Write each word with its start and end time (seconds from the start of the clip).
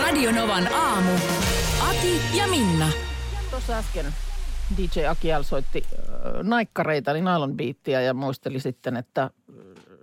Radionovan 0.00 0.72
aamu. 0.72 1.10
Ati 1.88 2.20
ja 2.38 2.48
Minna. 2.48 2.88
Tuossa 3.50 3.78
äsken 3.78 4.06
DJ 4.76 5.06
Akiel 5.06 5.42
soitti 5.42 5.84
äh, 5.92 6.00
naikkareita, 6.42 7.10
eli 7.10 7.20
nylon 7.20 7.56
beattiä 7.56 8.00
ja 8.00 8.14
muisteli 8.14 8.60
sitten, 8.60 8.96
että 8.96 9.22
äh, 9.22 9.30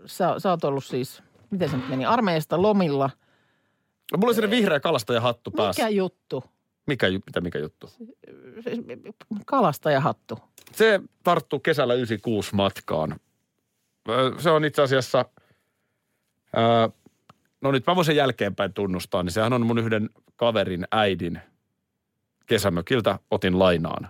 sä, 0.06 0.36
sä 0.38 0.50
oot 0.50 0.64
ollut 0.64 0.86
siis, 0.86 1.24
miten 1.52 1.70
se 1.70 1.78
nyt 1.78 1.90
meni, 1.90 2.06
armeijasta 2.06 2.62
lomilla. 2.62 3.10
No, 4.12 4.18
mulla 4.18 4.30
on 4.30 4.36
sellainen 4.36 4.58
vihreä 4.60 4.80
kalastajahattu 4.80 5.52
päässä. 5.52 5.82
Mikä 5.82 5.90
juttu? 5.90 6.44
Mikä, 6.88 7.08
mitä 7.10 7.42
mikä 7.42 7.60
juttu? 7.60 7.88
Siis, 8.64 8.80
Kalastajahattu. 9.46 10.40
Se 10.72 11.02
tarttuu 11.24 11.60
kesällä 11.60 11.94
96 11.94 12.56
matkaan. 12.56 13.20
Se 14.40 14.50
on 14.50 14.66
itse 14.66 14.82
asiassa, 14.82 15.26
ää, 16.56 16.90
no 17.64 17.72
nyt 17.72 17.88
mä 17.88 17.96
voin 17.96 18.06
sen 18.06 18.16
jälkeenpäin 18.16 18.74
tunnustaa, 18.74 19.24
niin 19.24 19.32
sehän 19.32 19.54
on 19.54 19.66
mun 19.66 19.78
yhden 19.80 20.10
kaverin 20.36 20.88
äidin 20.92 21.40
kesämökiltä 22.46 23.20
otin 23.32 23.60
lainaan. 23.60 24.10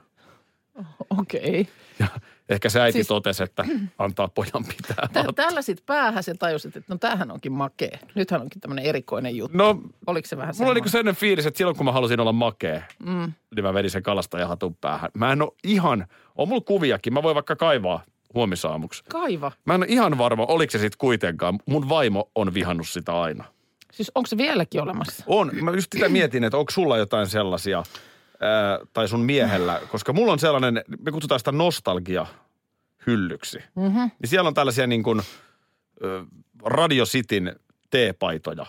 Okei. 1.19 1.61
Okay. 1.61 1.65
Ja 1.99 2.07
ehkä 2.49 2.69
se 2.69 2.81
äiti 2.81 2.93
Siis- 2.93 3.07
totesi, 3.07 3.43
että 3.43 3.65
antaa 3.99 4.27
pojan 4.27 4.65
pitää. 4.77 5.07
Tä- 5.13 5.25
Tällä 5.35 5.61
sitten 5.61 5.85
päähän 5.85 6.23
se 6.23 6.33
tajusit, 6.33 6.75
että 6.77 6.93
no 6.93 6.97
tämähän 6.97 7.31
onkin 7.31 7.51
makea. 7.51 7.97
Nythän 8.15 8.41
onkin 8.41 8.61
tämmöinen 8.61 8.85
erikoinen 8.85 9.35
juttu. 9.35 9.57
No, 9.57 9.81
Oliko 10.07 10.27
se 10.27 10.37
vähän 10.37 10.47
mulla 10.47 10.49
oli 10.49 10.55
semmoinen? 10.57 10.75
niinku 10.75 10.89
sellainen 10.89 11.15
fiilis, 11.15 11.45
että 11.45 11.57
silloin 11.57 11.77
kun 11.77 11.85
mä 11.85 11.91
halusin 11.91 12.19
olla 12.19 12.31
makea, 12.33 12.81
mm. 13.05 13.31
niin 13.55 13.63
mä 13.63 13.73
vedin 13.73 13.91
sen 13.91 14.03
kalastajahatun 14.03 14.75
päähän. 14.75 15.09
Mä 15.13 15.31
en 15.31 15.41
ole 15.41 15.51
ihan, 15.63 16.07
on 16.35 16.47
mulla 16.47 16.61
kuviakin, 16.61 17.13
mä 17.13 17.23
voin 17.23 17.35
vaikka 17.35 17.55
kaivaa 17.55 18.03
huomisaamuksi. 18.33 19.03
Kaiva. 19.09 19.51
Mä 19.65 19.75
en 19.75 19.81
ole 19.81 19.85
ihan 19.89 20.17
varma, 20.17 20.45
oliko 20.45 20.71
se 20.71 20.77
sitten 20.77 20.97
kuitenkaan. 20.97 21.59
Mun 21.65 21.89
vaimo 21.89 22.31
on 22.35 22.53
vihannut 22.53 22.87
sitä 22.87 23.21
aina. 23.21 23.43
Siis 23.91 24.11
onko 24.15 24.27
se 24.27 24.37
vieläkin 24.37 24.81
olemassa? 24.81 25.23
On. 25.27 25.51
Mä 25.61 25.71
just 25.71 25.93
sitä 25.93 26.09
mietin, 26.09 26.43
että 26.43 26.57
onko 26.57 26.71
sulla 26.71 26.97
jotain 26.97 27.27
sellaisia, 27.27 27.77
ää, 27.77 28.79
tai 28.93 29.07
sun 29.07 29.19
miehellä, 29.19 29.81
koska 29.91 30.13
mulla 30.13 30.31
on 30.31 30.39
sellainen, 30.39 30.83
me 31.05 31.11
kutsutaan 31.11 31.39
sitä 31.39 31.51
nostalgia 31.51 32.25
hyllyksi. 33.07 33.59
Mm-hmm. 33.75 34.11
Niin 34.19 34.29
siellä 34.29 34.47
on 34.47 34.53
tällaisia 34.53 34.87
niin 34.87 35.03
kuin 35.03 35.21
ö, 36.03 36.25
Radio 36.65 37.05
Cityn 37.05 37.55
teepaitoja 37.89 38.65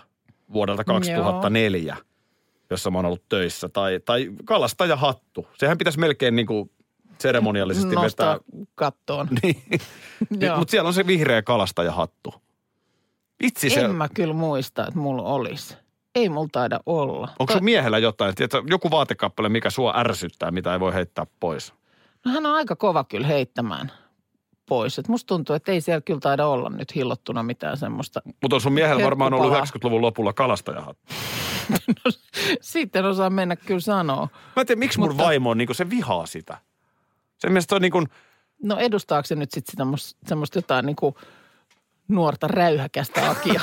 vuodelta 0.52 0.84
2004, 0.84 1.96
jossa 2.70 2.90
mä 2.90 2.98
oon 2.98 3.06
ollut 3.06 3.28
töissä. 3.28 3.68
Tai, 3.68 4.00
tai 4.04 4.30
kalastajahattu. 4.44 5.46
Sehän 5.58 5.78
pitäisi 5.78 5.98
melkein 5.98 6.36
niin 6.36 6.46
kuin 6.46 6.70
seremoniallisesti 7.18 7.94
Nostaa 7.94 8.32
vetää. 8.34 8.66
kattoon. 8.74 9.28
Niin. 9.42 9.62
Joo. 10.40 10.56
Mutta 10.58 10.70
siellä 10.70 10.88
on 10.88 10.94
se 10.94 11.06
vihreä 11.06 11.42
kalastajahattu. 11.42 12.34
Vitsi 13.42 13.70
se, 13.70 13.80
En 13.80 13.94
mä 13.94 14.08
kyllä 14.08 14.34
muista, 14.34 14.86
että 14.88 15.00
mulla 15.00 15.22
olisi. 15.22 15.76
Ei 16.14 16.28
mulla 16.28 16.48
taida 16.52 16.80
olla. 16.86 17.28
onko 17.38 17.52
sun 17.52 17.64
miehellä 17.64 17.98
jotain, 17.98 18.34
tiedätkö, 18.34 18.62
joku 18.66 18.90
vaatekappale, 18.90 19.48
mikä 19.48 19.70
sua 19.70 19.94
ärsyttää, 19.96 20.50
mitä 20.50 20.72
ei 20.72 20.80
voi 20.80 20.94
heittää 20.94 21.26
pois? 21.40 21.72
No 22.24 22.32
hän 22.32 22.46
on 22.46 22.54
aika 22.54 22.76
kova 22.76 23.04
kyllä 23.04 23.26
heittämään 23.26 23.92
pois. 24.66 24.98
Et 24.98 25.08
musta 25.08 25.26
tuntuu, 25.28 25.56
että 25.56 25.72
ei 25.72 25.80
siellä 25.80 26.00
kyllä 26.00 26.20
taida 26.20 26.46
olla 26.46 26.70
nyt 26.70 26.94
hillottuna 26.94 27.42
mitään 27.42 27.76
semmoista. 27.76 28.20
Mutta 28.42 28.56
on 28.56 28.60
sun 28.60 28.72
miehellä 28.72 29.04
varmaan 29.04 29.34
ollut 29.34 29.52
Herkkupalaa. 29.52 29.78
90-luvun 29.78 30.02
lopulla 30.02 30.32
kalastajahattu. 30.32 31.02
Sitten 32.60 33.04
osaa 33.04 33.30
mennä 33.30 33.56
kyllä 33.56 33.80
sanoa. 33.80 34.28
Mä 34.56 34.60
en 34.60 34.66
tiedä, 34.66 34.78
miksi 34.78 34.98
mun 34.98 35.08
Mutta- 35.08 35.24
vaimo 35.24 35.50
on 35.50 35.58
niin 35.58 35.74
se 35.74 35.90
vihaa 35.90 36.26
sitä. 36.26 36.58
Se 37.44 37.48
mielestä 37.48 37.74
on 37.74 37.82
niin 37.82 37.92
kuin, 37.92 38.08
No 38.62 38.78
edustaako 38.78 39.26
se 39.26 39.34
nyt 39.34 39.52
sitten 39.52 39.70
sitä 39.70 40.14
semmoista 40.26 40.58
jotain 40.58 40.86
niin 40.86 40.96
kuin 40.96 41.14
nuorta 42.08 42.48
räyhäkästä 42.48 43.30
akia? 43.30 43.60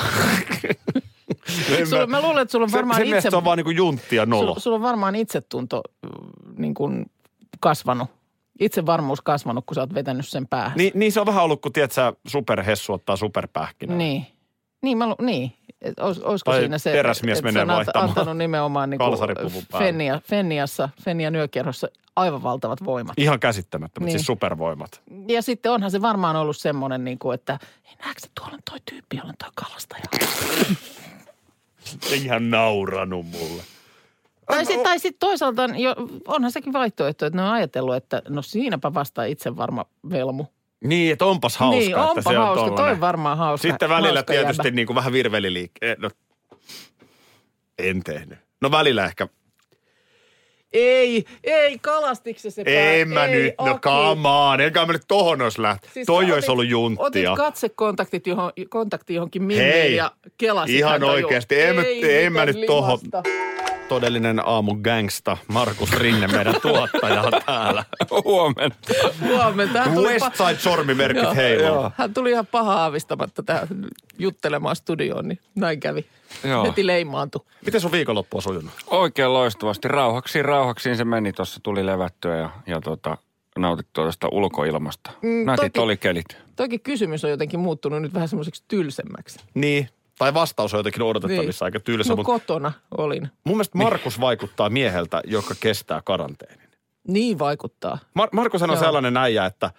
sulla, 1.90 2.08
mä 2.08 2.22
luulen, 2.22 2.42
että 2.42 2.52
sulla 2.52 2.64
on 2.64 2.69
se, 2.69 2.78
varmaan 2.78 2.96
se 2.96 3.02
itse... 3.03 3.09
mielestä 3.09 3.38
on 3.38 3.46
vaan 3.46 3.58
niin 3.58 3.66
kuin 3.66 3.78
juntti 3.78 4.16
ja 4.16 4.25
nolo. 4.25 4.42
Sulla, 4.42 4.59
sulla 4.59 4.75
on 4.75 4.81
varmaan 4.81 5.16
itsetunto 5.16 5.81
mm, 6.03 6.62
niin 6.62 6.74
kuin 6.74 7.06
kasvanut. 7.59 8.09
Itsevarmuus 8.59 9.22
kasvanut, 9.22 9.66
kun 9.66 9.75
sä 9.75 9.81
oot 9.81 9.94
vetänyt 9.94 10.28
sen 10.28 10.48
päähän. 10.48 10.78
Niin, 10.78 10.92
niin 10.96 11.12
se 11.12 11.19
on 11.19 11.25
vähän 11.25 11.44
ollut, 11.44 11.62
kun 11.62 11.74
tiedät 11.74 11.92
sä, 11.92 12.13
superhessu 12.28 12.94
ottaa 12.94 13.16
superpähkinää. 13.16 13.98
Niin. 13.98 14.25
Niin, 14.81 14.97
mä, 14.97 15.09
lu- 15.09 15.16
niin. 15.22 15.53
Ois, 16.00 16.19
olisiko 16.19 16.52
Tai 16.52 16.59
siinä 16.59 16.78
se, 16.78 16.92
teräsmies 16.92 17.38
että 17.40 17.52
menee 17.52 17.68
vaihtamaan 17.75 18.09
antanut 18.09 18.38
nimenomaan 18.38 18.90
niin. 18.90 19.00
Fennia, 19.78 20.22
Fenniassa, 20.24 20.90
Fennian 21.03 21.36
yökerhossa 21.36 21.88
aivan 22.16 22.44
valtavat 22.44 22.84
voimat. 22.86 23.14
Ihan 23.18 23.40
käsittämättömät, 23.40 24.06
Niin. 24.06 24.12
siis 24.19 24.25
supervoimat. 24.25 25.02
Ja 25.28 25.42
sitten 25.42 25.72
onhan 25.72 25.92
se 25.92 26.02
varmaan 26.02 26.36
ollut 26.36 26.58
semmoinen, 26.58 27.03
niin 27.03 27.19
kuin, 27.19 27.36
että 27.36 27.59
hei 27.88 27.96
näetkö 28.06 28.28
tuolla 28.40 28.53
on 28.53 28.59
toi 28.69 28.80
tyyppi, 28.92 29.18
jolla 29.18 29.30
on 29.30 29.36
toi 29.40 29.50
kalastaja. 29.56 30.03
Ei 32.12 32.24
ihan 32.24 32.50
nauranut 32.50 33.25
mulle. 33.25 33.63
tai 34.48 34.66
sitten 34.66 34.84
tai 34.84 35.00
sit 35.00 35.16
toisaalta 35.19 35.62
jo, 35.78 35.96
onhan 36.28 36.52
sekin 36.52 36.74
vaihtoehto, 36.74 37.25
että 37.25 37.38
ne 37.38 37.44
on 37.44 37.52
ajatellut, 37.53 37.96
että 37.96 38.22
no 38.30 38.42
siinäpä 38.42 38.94
vasta 38.94 39.24
itse 39.24 39.58
varma 39.58 39.86
velmu. 40.09 40.46
Niin, 40.84 41.14
että 41.14 41.25
onpas 41.25 41.58
hauska, 41.58 41.80
niin, 41.80 41.92
että 41.92 42.02
onpa 42.03 42.22
se 42.22 42.30
on 42.30 42.36
hauska, 42.36 42.66
tollanen. 42.69 42.96
toi 42.96 43.02
varmaan 43.02 43.38
hauska. 43.38 43.68
Sitten 43.68 43.90
välillä 43.90 44.19
hauska 44.19 44.34
tietysti 44.34 44.68
jäbä. 44.68 44.75
niin 44.75 44.88
kuin 44.88 44.96
vähän 44.96 45.14
virveliliikkeen. 45.14 45.97
No, 46.00 46.09
en 47.80 48.03
tehnyt. 48.03 48.40
No 48.62 48.72
välillä 48.72 49.06
ehkä. 49.06 49.28
Ei, 50.74 51.25
ei, 51.44 51.80
se 52.36 52.64
pää? 52.64 52.74
En 52.74 53.09
mä 53.09 53.25
ei, 53.25 53.44
nyt, 53.44 53.53
no 53.59 53.72
Aki. 53.72 53.80
come 53.80 54.30
on. 54.30 54.62
Enkä 54.62 54.86
mä 54.86 54.94
nyt 54.94 55.03
tohon 55.08 55.42
olisi 55.42 55.62
lähtenyt. 55.62 55.94
Siis 55.94 56.06
Toi 56.06 56.31
olisi 56.31 56.52
ollut 56.52 56.68
junttia. 56.68 57.06
Otit 57.06 57.25
katsekontaktit 57.38 58.28
johon, 58.28 58.52
kontakti 58.69 59.13
johonkin 59.13 59.50
Hei, 59.50 59.96
ja 59.96 60.12
kelasit 60.38 60.75
ihan 60.75 61.03
oikeesti. 61.03 61.62
En 61.62 61.80
Ei 61.80 62.25
en 62.25 62.34
mä 62.34 62.46
nyt 62.46 62.66
tohon-. 62.68 63.00
Todellinen 63.91 64.41
aamun 64.47 64.81
gangsta, 64.84 65.38
Markus 65.47 65.94
Rinne, 65.94 66.28
meidän 66.28 66.56
tuottaja 66.62 67.24
täällä. 67.46 67.85
Huomenta. 68.24 68.94
Huomenta. 69.22 69.79
Hän 69.79 69.94
tuli, 69.94 70.07
pa- 70.18 70.22
Westside 70.22 70.59
sormimerkit 70.59 71.24
Joo, 71.24 71.34
heiluu. 71.35 71.91
hän 71.97 72.13
tuli 72.13 72.31
ihan 72.31 72.47
paha 72.47 72.74
aavistamatta 72.74 73.44
tähän 73.44 73.68
juttelemaan 74.19 74.75
studioon, 74.75 75.28
niin 75.28 75.40
näin 75.56 75.80
kävi. 75.80 76.06
Joo. 76.44 76.63
Heti 76.66 76.88
leimaantui. 76.88 77.46
Miten 77.66 77.81
sun 77.81 77.91
viikonloppu 77.91 78.38
on 78.38 78.41
sujunut? 78.41 78.72
Oikein 78.88 79.34
loistavasti. 79.34 79.88
Rauhaksiin, 79.88 80.46
rauhaksiin 80.46 80.97
se 80.97 81.06
meni. 81.06 81.34
Tuossa 81.34 81.59
tuli 81.63 81.85
levättyä 81.85 82.38
ja, 82.38 82.50
ja 82.68 82.81
tota, 82.81 83.18
nautittua 83.59 84.06
tästä 84.06 84.28
ulkoilmasta. 84.31 85.12
Mm, 85.22 85.46
Nätit 85.46 85.74
toki- 85.74 85.84
oli 85.84 85.97
kelit. 85.97 86.38
Toikin 86.56 86.81
kysymys 86.81 87.25
on 87.25 87.31
jotenkin 87.31 87.59
muuttunut 87.59 88.01
nyt 88.01 88.13
vähän 88.13 88.28
semmoiseksi 88.30 88.63
tylsemmäksi. 88.68 89.40
Niin. 89.53 89.90
Tai 90.18 90.34
vastaus 90.34 90.74
on 90.74 90.78
jotenkin 90.80 91.02
odotettavissa 91.02 91.66
aika 91.66 91.80
tylsä, 91.80 92.10
No 92.10 92.16
mutta 92.16 92.32
kotona 92.32 92.72
olin. 92.98 93.30
mun 93.44 93.56
mielestä 93.56 93.78
Markus 93.78 94.20
vaikuttaa 94.20 94.70
mieheltä, 94.70 95.22
joka 95.26 95.56
kestää 95.60 96.02
karanteenin. 96.06 96.70
Niin 97.08 97.40
vaikuttaa. 97.40 97.98
Mar- 98.20 98.30
Markus 98.32 98.62
on 98.62 98.78
sellainen 98.78 99.18
äijä, 99.18 99.46
että, 99.46 99.72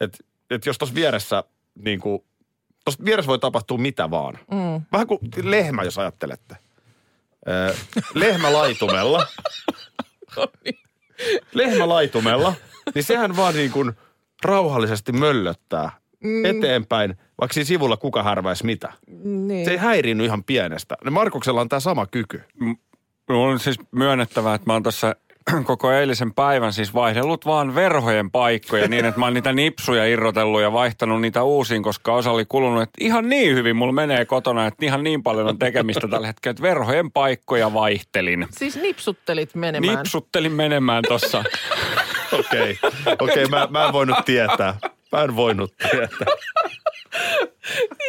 että, 0.00 0.18
että 0.50 0.68
jos 0.68 0.78
tuossa 0.78 0.94
vieressä 0.94 1.44
niin 1.84 2.00
kuin, 2.00 2.24
tuossa 2.84 3.04
vieressä 3.04 3.28
voi 3.28 3.38
tapahtua 3.38 3.78
mitä 3.78 4.10
vaan. 4.10 4.38
Mm. 4.50 4.82
Vähän 4.92 5.06
kuin 5.06 5.18
lehmä, 5.42 5.82
jos 5.82 5.98
ajattelette. 5.98 6.56
Lehmä 8.14 8.52
laitumella. 8.52 9.26
lehmä 11.54 11.88
laitumella, 11.88 12.54
niin 12.94 13.04
sehän 13.04 13.36
vaan 13.36 13.54
niin 13.54 13.70
kuin 13.70 13.92
rauhallisesti 14.44 15.12
möllöttää 15.12 15.90
mm. 16.24 16.44
eteenpäin, 16.44 17.16
vaikka 17.40 17.54
siinä 17.54 17.66
sivulla 17.66 17.96
kuka 17.96 18.22
härväisi 18.22 18.66
mitä. 18.66 18.92
Niin. 19.24 19.64
Se 19.64 19.70
ei 19.70 19.76
häiriinny 19.76 20.24
ihan 20.24 20.44
pienestä. 20.44 20.96
Ne 21.04 21.10
Markuksella 21.10 21.60
on 21.60 21.68
tämä 21.68 21.80
sama 21.80 22.06
kyky. 22.06 22.42
Mulla 23.28 23.52
on 23.52 23.58
siis 23.58 23.76
myönnettävä, 23.90 24.54
että 24.54 24.66
mä 24.66 24.72
oon 24.72 24.82
tässä 24.82 25.16
koko 25.64 25.92
eilisen 25.92 26.34
päivän 26.34 26.72
siis 26.72 26.94
vaihdellut 26.94 27.46
vaan 27.46 27.74
verhojen 27.74 28.30
paikkoja 28.30 28.88
niin, 28.88 29.04
että 29.04 29.20
mä 29.20 29.26
oon 29.26 29.34
niitä 29.34 29.52
nipsuja 29.52 30.06
irrotellut 30.06 30.60
ja 30.60 30.72
vaihtanut 30.72 31.20
niitä 31.20 31.42
uusiin, 31.42 31.82
koska 31.82 32.14
osa 32.14 32.30
oli 32.30 32.44
kulunut, 32.44 32.82
että 32.82 33.04
ihan 33.04 33.28
niin 33.28 33.56
hyvin 33.56 33.76
mulla 33.76 33.92
menee 33.92 34.24
kotona, 34.24 34.66
että 34.66 34.86
ihan 34.86 35.04
niin 35.04 35.22
paljon 35.22 35.48
on 35.48 35.58
tekemistä 35.58 36.08
tällä 36.08 36.26
hetkellä, 36.26 36.50
että 36.50 36.62
verhojen 36.62 37.10
paikkoja 37.10 37.74
vaihtelin. 37.74 38.46
Siis 38.50 38.76
nipsuttelit 38.76 39.54
menemään. 39.54 39.96
Nipsuttelin 39.96 40.52
menemään 40.52 41.04
tossa. 41.08 41.44
Okei, 42.40 42.78
okei, 43.18 43.46
mä, 43.46 43.68
mä 43.70 43.86
en 43.86 43.92
voinut 43.92 44.16
tietää. 44.24 44.78
Mä 45.12 45.22
en 45.24 45.36
voinut 45.36 45.74
tietää. 45.76 46.26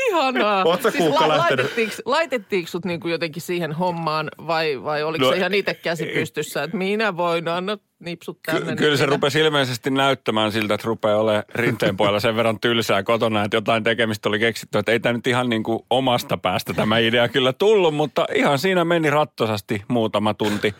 Ihanaa. 0.08 0.78
Sä, 0.84 0.92
Kuukka, 0.98 1.28
lähtenyt? 1.28 1.66
laitettiinko, 1.66 1.96
laitettiinko 2.06 2.68
sut 2.70 2.86
niin 2.86 3.00
kuin 3.00 3.12
jotenkin 3.12 3.42
siihen 3.42 3.72
hommaan 3.72 4.32
vai, 4.48 4.84
vai 4.84 5.04
oliko 5.04 5.26
No, 5.26 5.32
se 5.32 5.38
ihan 5.38 5.54
itse 5.54 5.74
käsi 5.74 6.06
pystyssä, 6.06 6.64
että 6.64 6.78
minä 6.78 7.18
voin, 7.18 7.48
anna 7.48 7.78
nipsut 8.00 8.40
tänne. 8.46 8.62
Ky- 8.62 8.68
niin 8.68 8.78
kyllä 8.78 8.98
se 8.98 9.06
rupesi 9.06 9.40
ilmeisesti 9.40 9.90
näyttämään 9.90 10.52
siltä, 10.52 10.74
että 10.74 10.88
rupeaa 10.88 11.20
olemaan 11.20 11.44
rinteen 11.56 11.98
pojalla 11.98 12.20
sen 12.20 12.36
verran 12.36 12.60
tylsää 12.60 13.04
kotona, 13.04 13.44
että 13.44 13.58
jotain 13.58 13.84
tekemistä 13.84 14.30
oli 14.30 14.40
keksitty. 14.40 14.78
Että 14.78 14.92
ei 14.92 15.00
tämä 15.00 15.14
nyt 15.14 15.28
ihan 15.28 15.50
niin 15.50 15.64
kuin 15.64 15.80
omasta 15.90 16.38
päästä 16.38 16.74
tämä 16.74 16.98
idea 16.98 17.28
kyllä 17.28 17.54
tullut, 17.54 17.94
mutta 17.96 18.26
ihan 18.36 18.60
siinä 18.60 18.86
meni 18.86 19.10
rattosasti 19.10 19.84
muutama 19.88 20.34
tunti. 20.34 20.76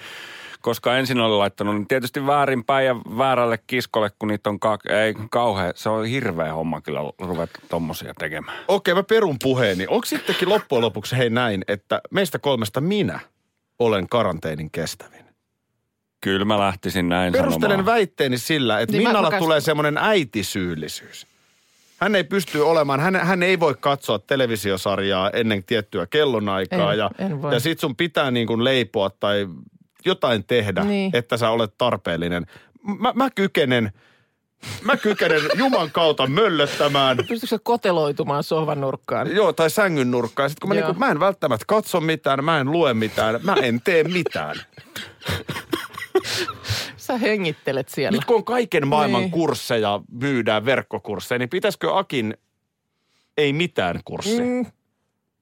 Koska 0.62 0.98
ensin 0.98 1.20
oli 1.20 1.38
laittanut 1.38 1.76
niin 1.76 1.88
tietysti 1.88 2.26
väärinpäin 2.28 2.86
ja 2.86 2.96
väärälle 3.18 3.60
kiskolle, 3.68 4.12
kun 4.20 4.28
niitä 4.30 4.50
on 4.50 4.60
ka- 4.60 4.78
ei 4.90 5.14
kauhean, 5.32 5.74
se 5.76 5.90
on 5.90 6.06
hirveä 6.06 6.54
homma 6.54 6.82
kyllä 6.82 7.00
ruveta 7.20 7.60
tommosia 7.70 8.14
tekemään. 8.20 8.58
Okei, 8.68 8.94
mä 8.94 9.04
perun 9.04 9.38
puheeni. 9.44 9.86
Onko 9.88 10.06
sittenkin 10.06 10.50
loppujen 10.50 10.82
lopuksi 10.82 11.18
hei 11.18 11.30
näin, 11.30 11.64
että 11.68 12.02
meistä 12.12 12.40
kolmesta 12.40 12.82
minä 12.82 13.20
olen 13.80 14.10
karanteenin 14.10 14.72
kestävin? 14.72 15.26
Kyllä 16.22 16.46
mä 16.46 16.60
lähtisin 16.60 17.10
näin 17.10 17.34
Perustelen 17.34 17.62
sanomaan. 17.62 17.86
väitteeni 17.86 18.38
sillä, 18.38 18.80
että 18.80 18.92
Niin 18.92 18.98
niin 18.98 19.04
mä- 19.04 19.10
Minnalla 19.10 19.30
mä 19.30 19.36
käs- 19.38 19.40
tulee 19.40 19.62
semmoinen 19.62 19.98
äitisyyllisyys. 19.98 21.28
Hän 21.98 22.16
ei 22.16 22.24
pysty 22.24 22.60
olemaan, 22.60 23.00
hän, 23.00 23.16
hän 23.16 23.44
ei 23.44 23.60
voi 23.60 23.76
katsoa 23.80 24.20
televisiosarjaa 24.20 25.30
ennen 25.30 25.64
tiettyä 25.64 26.08
kellonaikaa. 26.08 26.92
En- 26.94 27.00
ja, 27.00 27.10
en 27.20 27.42
voi. 27.42 27.54
ja 27.54 27.60
sit 27.60 27.80
sun 27.80 27.96
pitää 27.96 28.32
niin 28.32 28.48
kuin 28.48 28.64
leipoa 28.64 29.10
tai 29.10 29.48
jotain 30.06 30.44
tehdä, 30.44 30.84
Niin. 30.84 31.12
että 31.16 31.38
sä 31.38 31.50
olet 31.50 31.74
tarpeellinen. 31.78 32.46
Mä, 33.00 33.12
mä 33.16 33.30
kykenen, 33.30 33.92
mä 34.84 34.98
kykenen 34.98 35.42
Juman 35.60 35.92
kautta 35.92 36.28
möllöttämään. 36.28 37.18
Pystytkö 37.18 37.48
sä 37.48 37.60
koteloitumaan 37.64 38.44
sohvan 38.44 38.82
nurkkaan? 38.82 39.36
Joo, 39.36 39.54
tai 39.54 39.70
sängyn 39.70 40.12
nurkkaan. 40.12 40.50
Sitten 40.50 40.62
kun 40.62 40.76
mä, 40.76 40.80
Joo. 40.80 40.88
niinku, 40.88 41.00
mä 41.00 41.12
en 41.12 41.20
välttämättä 41.20 41.66
katso 41.68 42.02
mitään, 42.02 42.46
mä 42.46 42.60
en 42.60 42.72
lue 42.72 42.94
mitään, 42.94 43.40
mä 43.44 43.54
en 43.62 43.82
tee 43.84 44.04
mitään. 44.04 44.56
Sä 46.98 47.18
hengittelet 47.18 47.90
siellä. 47.90 48.16
Nyt 48.18 48.26
kun 48.26 48.36
on 48.36 48.44
kaiken 48.46 48.88
maailman 48.88 49.22
Niin. 49.22 49.32
kursseja, 49.32 50.02
myydään 50.12 50.66
verkkokursseja, 50.66 51.40
niin 51.40 51.50
pitäisikö 51.50 51.98
Akin 51.98 52.38
ei 53.38 53.54
mitään 53.54 54.00
kurssi? 54.06 54.42
Mm, 54.42 54.66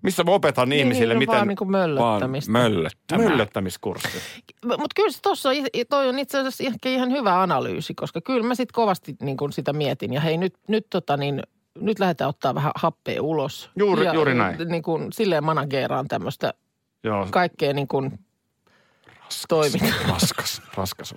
Missä 0.04 0.24
mä 0.24 0.32
opetan 0.32 0.72
ihmisille, 0.72 1.14
niin, 1.14 1.20
miten 1.20 1.36
Vaan 1.36 1.48
niin 1.48 1.58
kuin 1.58 1.72
Vaan 1.72 1.90
möllöttämistä. 1.90 2.52
möllöttämään. 2.52 3.30
möllöttämiskurssi. 3.30 4.10
Mutta 4.66 4.94
kyllä 4.96 5.12
se 5.12 5.22
tuossa, 5.22 5.50
toi 5.90 6.10
on 6.10 6.20
itse 6.20 6.38
asiassa 6.40 6.64
ehkä 6.64 6.90
ihan 6.90 7.12
hyvä 7.12 7.42
analyysi, 7.42 7.94
koska 7.94 8.22
kyllä 8.22 8.48
mä 8.48 8.56
sitten 8.56 8.74
kovasti 8.74 9.16
niin 9.22 9.38
kuin 9.38 9.52
sitä 9.54 9.74
mietin. 9.74 10.14
Ja 10.14 10.22
hei 10.22 10.38
nyt, 10.38 10.54
nyt, 10.68 10.88
tota 10.90 11.18
niin, 11.18 11.44
nyt 11.80 12.00
lähdetään 12.00 12.30
ottaa 12.30 12.56
vähän 12.56 12.72
happea 12.76 13.22
ulos. 13.22 13.70
Juuri- 13.76 14.06
ja, 14.06 14.14
juuri 14.14 14.34
näin. 14.36 14.58
Niin 14.68 14.84
kuin, 14.84 15.14
silleen 15.14 15.44
manageeraan 15.44 16.08
tämmöistä 16.08 16.54
Joo, 17.04 17.28
kaikkea 17.32 17.74
niin 17.74 17.88
kuin 17.88 18.20
toimintaa. 19.50 19.90
raskas, 20.10 20.62
raskas. 20.76 21.16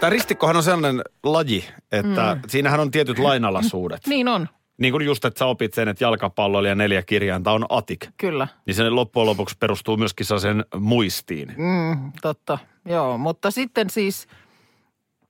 Tämä 0.00 0.10
ristikkohan 0.10 0.56
on 0.56 0.62
sellainen 0.62 1.02
laji, 1.24 1.64
että 1.92 2.34
mm. 2.34 2.42
siinähän 2.48 2.80
on 2.80 2.90
tietyt 2.90 3.18
lainalaisuudet. 3.18 4.06
Niin 4.06 4.28
on, 4.28 4.48
Niin 4.78 4.92
kuin 4.92 5.04
just, 5.04 5.24
että 5.24 5.38
sä 5.38 5.46
opit 5.46 5.74
sen, 5.74 5.88
että 5.88 6.04
jalkapalloilla 6.04 6.68
ja 6.68 6.74
neljä 6.74 7.02
kirjainta 7.02 7.52
on 7.52 7.66
atik. 7.68 8.08
kyllä. 8.16 8.48
Niin 8.66 8.74
se 8.74 8.90
loppujen 8.90 9.26
lopuksi 9.26 9.56
perustuu 9.60 9.96
myöskin 9.96 10.26
sen 10.40 10.64
muistiin. 10.78 11.54
Mm, 11.56 12.12
totta, 12.22 12.58
joo. 12.84 13.18
Mutta 13.18 13.50
sitten 13.50 13.90
siis 13.90 14.26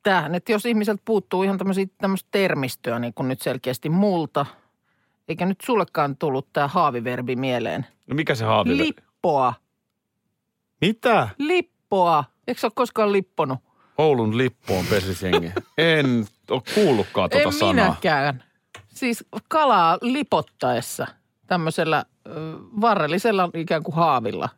tämähän, 0.02 0.34
että 0.34 0.52
jos 0.52 0.66
ihmiseltä 0.66 1.02
puuttuu 1.04 1.42
ihan 1.42 1.58
tämmöistä 1.58 2.28
termistöä, 2.30 2.98
niin 2.98 3.14
kuin 3.14 3.28
nyt 3.28 3.42
selkeästi 3.42 3.88
multa, 3.88 4.46
eikä 5.28 5.46
nyt 5.46 5.58
sullekaan 5.66 6.16
tullut 6.16 6.52
tämä 6.52 6.68
haaviverbi 6.68 7.36
mieleen. 7.36 7.86
No 8.06 8.14
mikä 8.14 8.34
se 8.34 8.44
haavi? 8.44 8.76
Lippoa, 8.76 9.54
Mitä? 10.80 11.28
lippoa. 11.38 12.24
Eikö 12.48 12.60
sä 12.60 12.66
ole 12.66 12.72
koskaan 12.74 13.12
lipponut? 13.12 13.58
Oulun 13.98 14.38
lippu 14.38 14.76
on 14.76 14.84
pesisjengi. 14.90 15.52
En 15.78 16.26
ole 16.50 16.62
kuullutkaan 16.74 17.30
tuota 17.30 17.46
en 17.48 17.52
sanaa. 17.52 17.72
minäkään. 17.74 18.44
Siis 18.96 19.24
kalaa 19.48 19.98
lipottaessa 20.02 21.06
tämmöisellä 21.46 22.04
varrellisella 22.80 23.50
ikään 23.54 23.82
kuin 23.82 23.94
haavilla 23.94 24.48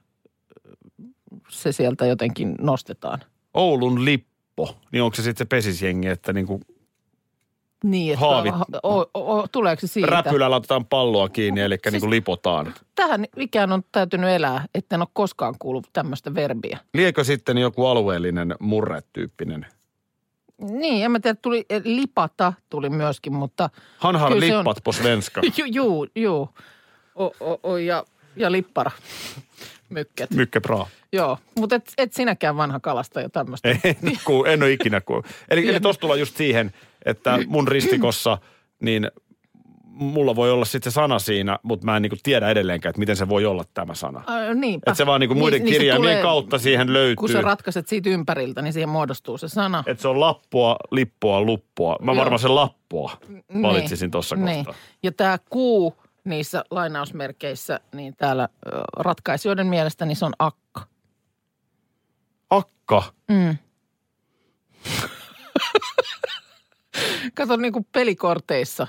se 1.48 1.72
sieltä 1.72 2.06
jotenkin 2.06 2.54
nostetaan. 2.60 3.20
Oulun 3.54 4.04
lippo, 4.04 4.76
niin 4.92 5.02
onko 5.02 5.14
se 5.14 5.22
sitten 5.22 5.44
se 5.46 5.48
pesisjengi, 5.48 6.08
että 6.08 6.32
niinku 6.32 6.60
Niin, 7.84 8.12
että 8.12 8.26
Haavit. 8.26 8.54
O, 8.82 8.98
o, 9.00 9.38
o, 9.38 9.48
tuleeko 9.52 9.80
se 9.80 9.86
siitä? 9.86 10.10
räpylällä 10.10 10.56
otetaan 10.56 10.84
palloa 10.86 11.28
kiinni, 11.28 11.60
eli 11.60 11.78
Siis- 11.82 11.92
niinku 11.92 12.10
lipotaan. 12.10 12.74
Tähän 12.94 13.24
ikään 13.36 13.72
on 13.72 13.82
täytynyt 13.92 14.30
elää, 14.30 14.64
että 14.74 14.94
en 14.96 15.02
ole 15.02 15.08
koskaan 15.12 15.54
kuullut 15.58 15.86
tämmöistä 15.92 16.34
verbiä. 16.34 16.78
Liekö 16.94 17.24
sitten 17.24 17.58
joku 17.58 17.86
alueellinen 17.86 18.54
murretyyppinen? 18.60 19.66
Niin, 20.60 21.04
en 21.04 21.10
mä 21.10 21.20
tiedä, 21.20 21.38
tuli, 21.42 21.66
eh, 21.70 21.82
lipata 21.84 22.52
tuli 22.70 22.90
myöskin, 22.90 23.32
mutta 23.32 23.70
Kyllä 24.02 24.18
se 24.18 24.24
on. 24.24 24.40
lippat 24.40 24.76
på 24.84 24.92
svenska. 24.92 25.40
ju, 25.58 25.64
juu, 25.64 26.06
juu. 26.14 26.48
O, 27.14 27.24
o, 27.40 27.60
o, 27.62 27.76
ja, 27.76 28.04
ja 28.36 28.52
lippara, 28.52 28.90
mykket. 29.88 30.30
Mycket 30.30 30.62
bra. 30.62 30.86
Joo, 31.12 31.38
mutta 31.58 31.76
et, 31.76 31.92
et 31.98 32.12
sinäkään 32.12 32.56
vanha 32.56 32.80
kalastaja 32.80 33.28
tämmöistä. 33.28 33.68
En, 33.84 33.96
ku, 34.24 34.44
en 34.44 34.62
ole 34.62 34.72
ikinä 34.72 35.00
kuullut. 35.00 35.26
Eli, 35.50 35.68
eli 35.68 35.80
tuossa 35.80 36.00
tullaan 36.00 36.20
just 36.20 36.36
siihen, 36.36 36.72
että 37.04 37.38
mun 37.46 37.68
ristikossa, 37.68 38.38
niin 38.80 39.10
mulla 39.98 40.36
voi 40.36 40.50
olla 40.50 40.64
sitten 40.64 40.92
se 40.92 40.94
sana 40.94 41.18
siinä, 41.18 41.58
mutta 41.62 41.86
mä 41.86 41.96
en 41.96 42.02
niinku 42.02 42.16
tiedä 42.22 42.48
edelleenkään, 42.48 42.90
että 42.90 42.98
miten 42.98 43.16
se 43.16 43.28
voi 43.28 43.46
olla 43.46 43.64
tämä 43.74 43.94
sana. 43.94 44.18
Äh, 44.18 44.54
niinpä. 44.54 44.90
Että 44.90 44.94
se 44.96 45.06
vaan 45.06 45.20
niinku 45.20 45.34
muiden 45.34 45.58
Niin- 45.58 45.64
niin 45.64 45.74
se 45.74 45.78
kirjaimien 45.78 46.12
tulee- 46.12 46.22
kautta 46.22 46.58
siihen 46.58 46.92
löytyy. 46.92 47.16
Kun 47.16 47.28
sä 47.28 47.40
ratkaiset 47.40 47.88
siitä 47.88 48.10
ympäriltä, 48.10 48.62
niin 48.62 48.72
siihen 48.72 48.88
muodostuu 48.88 49.38
se 49.38 49.48
sana. 49.48 49.84
Että 49.86 50.02
se 50.02 50.08
on 50.08 50.20
lappua, 50.20 50.76
lippua, 50.90 51.40
luppua. 51.40 51.96
Mä 52.02 52.12
Joo. 52.12 52.18
varmaan 52.20 52.38
sen 52.38 52.54
lappua 52.54 53.12
Niin, 53.28 53.62
valitsisin 53.62 54.10
tuossa 54.10 54.36
niin. 54.36 54.64
kohtaa. 54.64 54.82
Ja 55.02 55.12
tämä 55.12 55.38
kuu 55.50 55.96
niissä 56.24 56.64
lainausmerkeissä, 56.70 57.80
niin 57.94 58.16
täällä 58.16 58.48
ratkaisijoiden 58.96 59.66
mielestä 59.66 60.06
niin 60.06 60.16
se 60.16 60.24
on 60.24 60.32
akka. 60.38 60.80
Akka. 62.50 63.02
Mm. 63.28 63.56
Kato 67.34 67.56
niin 67.56 67.72
kuin 67.72 67.86
pelikorteissa, 67.92 68.86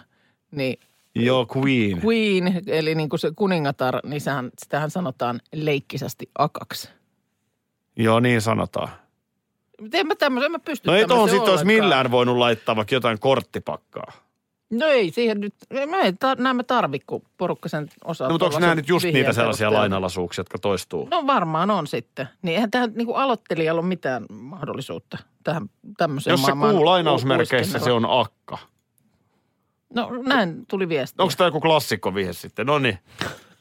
niin 0.51 0.79
Joo, 1.15 1.47
queen. 1.57 2.01
queen, 2.05 2.61
eli 2.67 2.95
niin 2.95 3.09
kuin 3.09 3.19
se 3.19 3.31
kuningatar, 3.35 3.99
niin 4.03 4.21
sehän, 4.21 4.49
sitähän 4.57 4.89
sanotaan 4.89 5.39
leikkisästi 5.53 6.29
akaksi. 6.37 6.89
Joo, 7.95 8.19
niin 8.19 8.41
sanotaan. 8.41 8.89
Mutta 9.81 9.97
en 9.97 10.07
mä 10.07 10.15
tämmöisen, 10.15 10.45
en 10.45 10.51
mä 10.51 10.59
pysty 10.59 10.87
No 10.87 10.95
ei 10.95 11.07
tuohon 11.07 11.29
tämmöiseen 11.29 11.39
sitten 11.39 11.51
olisi 11.51 11.65
millään 11.65 12.11
voinut 12.11 12.37
laittaa 12.37 12.75
vaikka 12.75 12.95
jotain 12.95 13.19
korttipakkaa. 13.19 14.11
No 14.69 14.85
ei 14.85 15.11
siihen 15.11 15.41
nyt, 15.41 15.53
me 15.69 15.97
ei 15.97 16.13
tar, 16.13 16.37
näin 16.39 16.55
me 16.55 16.63
tarvi, 16.63 16.99
kun 16.99 17.21
porukka 17.37 17.69
sen 17.69 17.89
osaa. 18.05 18.27
No, 18.27 18.33
mutta 18.33 18.45
onko 18.45 18.59
nämä 18.59 18.75
nyt 18.75 18.89
just 18.89 19.05
niitä 19.05 19.33
sellaisia 19.33 19.73
lainalaisuuksia, 19.73 20.39
jotka 20.41 20.59
toistuu? 20.59 21.07
No 21.11 21.27
varmaan 21.27 21.71
on 21.71 21.87
sitten. 21.87 22.27
Niin 22.41 22.55
eihän 22.55 22.71
tähän 22.71 22.91
niin 22.95 23.05
kuin 23.05 23.17
aloittelijalla 23.17 23.81
ole 23.81 23.87
mitään 23.87 24.25
mahdollisuutta 24.29 25.17
tähän 25.43 25.69
tämmöiseen 25.97 26.31
Jos 26.31 26.41
se 26.41 26.45
maailmaan 26.45 26.75
kuu 26.75 26.85
lainausmerkeissä, 26.85 27.79
se 27.79 27.91
on 27.91 28.05
akka. 28.09 28.57
No 29.93 30.09
näin 30.23 30.65
tuli 30.65 30.89
viesti. 30.89 31.15
Onko 31.21 31.33
tämä 31.37 31.47
joku 31.47 31.59
klassikko 31.59 32.15
vihje 32.15 32.33
sitten? 32.33 32.65
No 32.67 32.79
niin. 32.79 32.99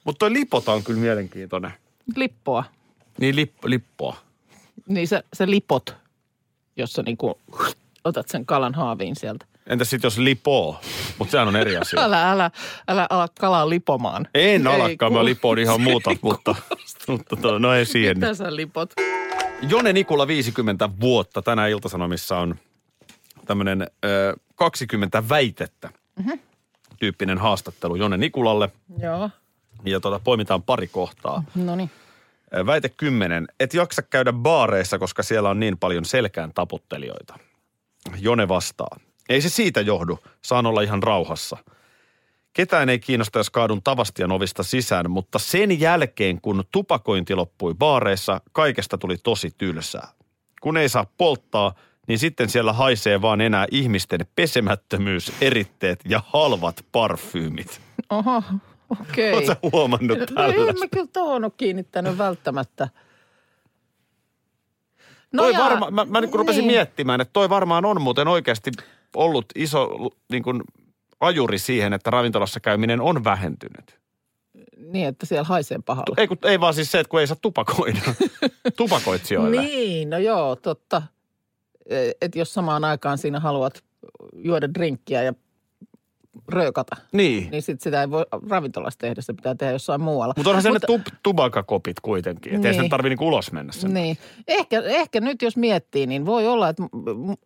Mutta 0.05 0.19
toi 0.19 0.33
lipota 0.33 0.73
on 0.73 0.85
kyllä 0.85 1.01
mielenkiintoinen. 1.01 1.73
Lippoa. 2.17 2.65
Niin 3.21 3.37
lip, 3.37 3.53
lippoa. 3.65 4.17
Niin 4.89 5.09
se, 5.09 5.23
se 5.33 5.51
lipot, 5.51 5.97
jossa 6.77 7.03
niin 7.03 7.17
kuin 7.17 7.35
otat 8.05 8.29
sen 8.29 8.47
kalan 8.47 8.75
haaviin 8.75 9.17
sieltä. 9.17 9.47
Entäs 9.67 9.91
sitten 9.91 10.07
jos 10.07 10.19
lipoo? 10.19 10.81
Mutta 11.19 11.31
sehän 11.33 11.49
on 11.49 11.57
eri 11.57 11.77
asia. 11.83 12.01
Älä, 12.05 12.31
älä, 12.31 12.51
älä 12.89 13.07
ala 13.11 13.29
kalaa 13.41 13.69
lipomaan. 13.69 14.29
En 14.35 14.67
Ei 14.67 14.75
alakaan, 14.75 15.13
mä 15.13 15.19
kuulu- 15.19 15.25
lipoon 15.25 15.59
ihan 15.59 15.81
muuta, 15.81 16.11
mutta, 16.23 16.55
mutta 17.09 17.37
to, 17.37 17.59
no 17.59 17.75
ei 17.75 17.87
siihen. 17.87 18.17
Mitä 18.19 18.35
sä 18.35 18.57
lipot? 18.57 18.93
Jone 19.69 19.93
Nikula 19.93 20.27
50 20.27 20.89
vuotta. 21.01 21.43
Tänään 21.43 21.71
Iltasanomissa 21.71 22.39
on 22.39 22.55
tämmöinen 23.47 23.87
ö, 24.05 24.37
20 24.55 25.29
väitettä 25.29 25.91
Mhm. 26.19 26.31
tyyppinen 26.99 27.39
haastattelu 27.39 27.97
Jone 27.97 28.17
Nikulalle. 28.17 28.71
Joo, 28.99 29.31
Ja 29.85 30.01
tuota, 30.01 30.21
poimitaan 30.25 30.63
pari 30.63 30.87
kohtaa. 30.89 31.45
no 31.55 31.77
niin. 31.77 31.91
Väite 32.67 32.89
10. 32.89 33.47
Et 33.61 33.75
jaksa 33.75 34.03
käydä 34.03 34.33
baareissa, 34.33 34.99
koska 34.99 35.23
siellä 35.23 35.51
on 35.51 35.61
niin 35.61 35.79
paljon 35.79 36.05
selkään 36.05 36.51
taputtelijoita. 36.55 37.39
Jone 38.19 38.49
vastaa. 38.49 38.97
Ei 39.29 39.41
se 39.41 39.49
siitä 39.49 39.81
johdu. 39.81 40.19
Saan 40.45 40.67
olla 40.67 40.83
ihan 40.83 41.03
rauhassa. 41.03 41.57
Ketään 42.53 42.89
ei 42.89 42.99
kiinnosta, 42.99 43.39
jos 43.39 43.51
kaadun 43.51 43.83
Tavastian 43.83 44.33
ovista 44.33 44.63
sisään, 44.63 45.11
mutta 45.11 45.39
sen 45.39 45.81
jälkeen, 45.81 46.41
kun 46.41 46.65
tupakointi 46.73 47.35
loppui 47.35 47.75
baareissa, 47.75 48.41
kaikesta 48.53 48.99
tuli 48.99 49.17
tosi 49.19 49.51
tylsää. 49.59 50.09
Kun 50.61 50.77
ei 50.77 50.89
saa 50.89 51.07
polttaa, 51.19 51.75
niin 52.09 52.19
sitten 52.19 52.49
siellä 52.49 52.73
haisee 52.73 53.23
vaan 53.23 53.41
enää 53.41 53.67
ihmisten 53.71 54.27
pesemättömyys, 54.37 55.33
eritteet 55.41 56.01
ja 56.09 56.23
halvat 56.27 56.85
parfyymit. 56.93 57.81
Oho, 58.11 58.43
okei. 59.01 59.33
Oletko 59.33 59.71
huomannut 59.73 60.19
No 60.19 60.27
tällaista? 60.27 60.71
en 60.71 60.79
mä 60.79 60.89
kyllä 60.93 61.09
tuohon 61.13 61.45
ole 61.45 61.53
kiinnittänyt 61.57 62.19
välttämättä. 62.19 62.89
No 65.33 65.43
toi 65.43 65.53
jaa, 65.53 65.65
varma, 65.65 65.91
mä, 65.91 66.05
mä 66.05 66.21
niin 66.21 66.35
rupesin 66.35 66.61
niin. 66.61 66.73
miettimään, 66.73 67.21
että 67.21 67.33
toi 67.33 67.49
varmaan 67.49 67.85
on 67.85 68.03
muuten 68.03 68.29
oikeasti 68.29 68.71
ollut 69.17 69.47
iso 69.55 69.91
niin 70.33 70.43
kuin, 70.43 70.63
ajuri 71.21 71.59
siihen, 71.59 71.93
että 71.93 72.11
ravintolassa 72.11 72.61
käyminen 72.61 73.01
on 73.01 73.25
vähentynyt. 73.25 73.99
Niin, 74.77 75.09
että 75.09 75.27
siellä 75.27 75.45
haisee 75.45 75.79
pahalle. 75.87 76.15
Ei, 76.17 76.29
kun, 76.29 76.39
ei 76.45 76.61
vaan 76.61 76.75
siis 76.75 76.91
se, 76.91 77.01
että 77.01 77.11
kun 77.11 77.21
ei 77.21 77.27
saa 77.27 77.37
tupakoida 77.43 78.01
tupakoitsijoille. 78.77 79.61
Niin, 79.61 80.11
no 80.11 80.19
joo, 80.19 80.57
totta. 80.57 81.03
Että 82.21 82.39
jos 82.39 82.55
samaan 82.55 82.85
aikaan 82.85 83.19
siinä 83.19 83.41
haluat 83.41 83.85
juoda 84.33 84.75
drinkkiä 84.75 85.23
ja 85.23 85.33
röökata, 86.49 86.97
Niin. 87.13 87.51
niin 87.51 87.63
sit 87.63 87.81
sitä 87.81 88.01
ei 88.01 88.11
voi 88.11 88.27
ravintolassa 88.49 88.99
tehdä, 88.99 89.23
se 89.23 89.33
pitää 89.33 89.55
tehdä 89.55 89.73
jossain 89.73 90.01
muualla. 90.01 90.35
Mutta 90.37 90.51
onhan 90.51 90.63
se 90.63 90.71
ne 90.71 90.79
tub, 90.87 91.01
tubakakopit 91.23 92.01
kuitenkin, 92.01 92.55
että 92.55 92.69
ei 92.69 92.73
Niin. 92.73 92.83
sen 92.83 92.91
tarvitse 92.91 93.09
niinku 93.09 93.27
ulos 93.29 93.53
mennä 93.53 93.73
sen. 93.73 93.95
Niin. 93.95 94.19
Ehkä, 94.49 94.83
ehkä 94.85 95.21
nyt 95.21 95.43
jos 95.43 95.57
miettii, 95.57 96.07
niin 96.07 96.27
voi 96.27 96.47
olla, 96.49 96.69
että 96.69 96.83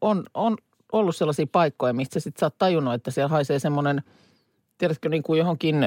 on, 0.00 0.25
on 0.34 0.56
ollut 0.92 1.16
sellaisia 1.16 1.46
paikkoja, 1.52 1.92
mistä 1.92 2.20
sitten 2.20 2.40
sä 2.40 2.46
oot 2.46 2.58
tajunnut, 2.58 2.94
että 2.94 3.11
siellä 3.11 3.28
haisee 3.28 3.58
semmoinen, 3.58 4.02
tiedätkö, 4.78 5.08
niin 5.08 5.22
kuin 5.22 5.38
johonkin, 5.38 5.87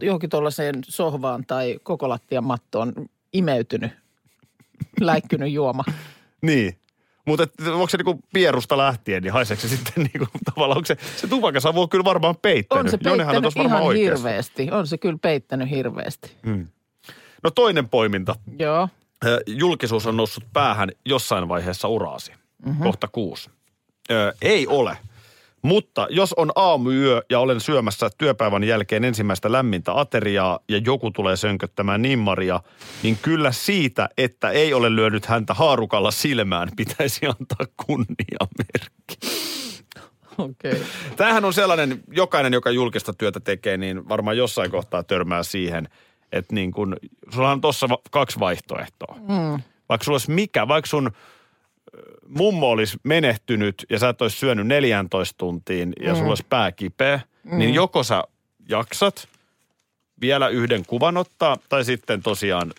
johonkin 0.00 0.30
tuollaiseen 0.30 0.74
sohvaan 0.88 1.44
tai 1.46 1.78
koko 1.82 2.08
lattian 2.08 2.44
mattoon 2.44 2.92
imeytynyt, 3.32 3.90
läikkynyt 5.00 5.52
juoma. 5.52 5.84
Niin. 6.42 6.76
Mutta 7.26 7.46
onko 7.72 7.88
se 7.88 7.96
niinku 7.96 8.20
pierusta 8.32 8.78
lähtien, 8.78 9.22
niin 9.22 9.32
haiseeko 9.32 9.60
se 9.62 9.68
sitten 9.68 10.04
niinku 10.04 10.26
tavallaan, 10.54 10.78
onko 10.78 10.86
se, 10.86 10.96
se 11.16 11.26
tupakasavu 11.26 11.82
on 11.82 11.88
kyllä 11.88 12.04
varmaan 12.04 12.36
peittänyt. 12.42 12.84
On 12.84 12.90
se 12.90 12.98
peittänyt 12.98 13.42
tossa 13.42 13.62
ihan 13.62 13.82
oikeassa. 13.82 14.28
hirveästi. 14.28 14.68
On 14.70 14.86
se 14.86 14.98
kyllä 14.98 15.18
peittänyt 15.22 15.70
hirveästi. 15.70 16.30
No 17.42 17.50
toinen 17.50 17.88
poiminta. 17.88 18.36
Joo. 18.58 18.88
Julkisuus 19.46 20.06
on 20.06 20.16
noussut 20.16 20.44
päähän 20.52 20.88
jossain 21.04 21.48
vaiheessa 21.48 21.88
uraasi. 21.88 22.30
Mhm. 22.32 22.68
Mm-hmm. 22.70 22.82
Kohta 22.82 23.08
kuusi. 23.08 23.50
Ö, 24.10 24.32
ei 24.42 24.66
ole. 24.66 24.98
Mutta 25.66 26.06
jos 26.10 26.32
on 26.32 26.52
aamuyö 26.54 27.22
ja 27.30 27.40
olen 27.40 27.60
syömässä 27.60 28.10
työpäivän 28.18 28.64
jälkeen 28.64 29.04
ensimmäistä 29.04 29.52
lämmintä 29.52 30.00
ateriaa 30.00 30.58
ja 30.68 30.78
joku 30.78 31.10
tulee 31.10 31.36
sönköttämään 31.36 32.02
nimmaria, 32.02 32.60
niin 33.02 33.18
kyllä 33.22 33.52
siitä, 33.52 34.08
että 34.18 34.50
ei 34.50 34.74
ole 34.74 34.96
lyönyt 34.96 35.26
häntä 35.26 35.54
haarukalla 35.54 36.10
silmään, 36.10 36.68
pitäisi 36.76 37.26
antaa 37.26 37.66
kunniamerkki. 37.86 39.16
Okei. 40.38 40.72
Okay. 40.72 40.84
Tämähän 41.16 41.44
on 41.44 41.52
sellainen, 41.52 42.00
jokainen, 42.12 42.52
joka 42.52 42.70
julkista 42.70 43.12
työtä 43.12 43.40
tekee, 43.40 43.76
niin 43.76 44.08
varmaan 44.08 44.36
jossain 44.36 44.70
kohtaa 44.70 45.02
törmää 45.02 45.42
siihen, 45.42 45.88
että 46.32 46.54
niin 46.54 46.72
kun, 46.72 46.96
sulla 47.34 47.50
on 47.50 47.60
tuossa 47.60 47.88
kaksi 48.10 48.40
vaihtoehtoa. 48.40 49.16
Mm. 49.20 49.62
Vaikka 49.88 50.04
sulla 50.04 50.14
olisi 50.14 50.30
mikä, 50.30 50.68
vaikka 50.68 50.88
sun 50.88 51.10
mummo 52.28 52.70
olisi 52.70 52.98
menehtynyt 53.02 53.86
ja 53.90 53.98
sä 53.98 54.08
et 54.08 54.22
olisi 54.22 54.36
syönyt 54.36 54.66
14 54.66 55.34
tuntiin 55.38 55.92
ja 56.00 56.12
mm. 56.12 56.18
sulla 56.18 56.30
olisi 56.30 56.46
pää 56.48 56.72
kipeä, 56.72 57.20
mm. 57.44 57.58
niin 57.58 57.74
joko 57.74 58.02
sä 58.02 58.24
jaksat 58.68 59.28
vielä 60.20 60.48
yhden 60.48 60.86
kuvan 60.86 61.16
ottaa 61.16 61.56
tai 61.68 61.84
sitten 61.84 62.22
tosiaan 62.22 62.72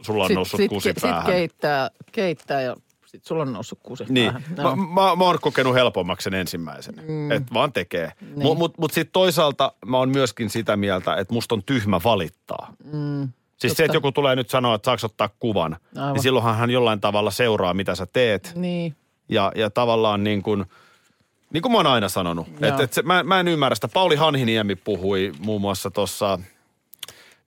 sulla 0.00 0.24
on 0.24 0.34
noussut 0.34 0.58
sit, 0.58 0.68
kusi 0.68 0.88
sit, 0.88 1.02
päähän. 1.02 1.20
Sitten 1.20 1.34
keittää, 1.34 1.90
keittää 2.12 2.60
ja 2.60 2.76
sitten 3.06 3.28
sulla 3.28 3.42
on 3.42 3.52
noussut 3.52 3.78
kuusi 3.82 4.04
Niin, 4.08 4.32
päähän. 4.32 4.54
mä, 4.56 4.62
Joo. 4.62 4.76
mä, 4.76 5.16
mä 5.16 5.24
oon 5.24 5.38
kokenut 5.40 5.74
helpommaksi 5.74 6.24
sen 6.24 6.34
ensimmäisen, 6.34 6.94
mm. 7.08 7.30
että 7.30 7.54
vaan 7.54 7.72
tekee. 7.72 8.12
Niin. 8.20 8.34
Niin. 8.34 8.42
Mutta 8.42 8.58
mut, 8.58 8.78
mut 8.78 8.92
sitten 8.92 9.12
toisaalta 9.12 9.72
mä 9.86 9.98
oon 9.98 10.08
myöskin 10.08 10.50
sitä 10.50 10.76
mieltä, 10.76 11.14
että 11.16 11.34
musta 11.34 11.54
on 11.54 11.62
tyhmä 11.66 12.00
valittaa. 12.04 12.72
Mm, 12.84 13.28
siis 13.58 13.72
se, 13.72 13.76
totta. 13.76 13.84
että 13.84 13.96
joku 13.96 14.12
tulee 14.12 14.36
nyt 14.36 14.50
sanoa, 14.50 14.74
että 14.74 14.86
saako 14.86 15.06
ottaa 15.06 15.28
kuvan, 15.38 15.76
Aivan. 15.96 16.12
niin 16.12 16.22
silloinhan 16.22 16.56
hän 16.56 16.70
jollain 16.70 17.00
tavalla 17.00 17.30
seuraa, 17.30 17.74
mitä 17.74 17.94
sä 17.94 18.06
teet. 18.12 18.52
Niin. 18.54 18.96
Ja, 19.28 19.52
ja 19.54 19.70
tavallaan 19.70 20.24
niin 20.24 20.42
kuin, 20.42 20.64
niin 21.52 21.62
kuin 21.62 21.72
mä 21.72 21.78
oon 21.78 21.86
aina 21.86 22.08
sanonut, 22.08 22.46
Joo. 22.48 22.70
että 22.70 22.82
et 22.82 22.92
se, 22.92 23.02
mä, 23.02 23.22
mä 23.22 23.40
en 23.40 23.48
ymmärrä 23.48 23.74
sitä. 23.74 23.88
Pauli 23.88 24.16
Hanhiniemi 24.16 24.76
puhui 24.76 25.32
muun 25.38 25.60
muassa 25.60 25.90
tuossa 25.90 26.38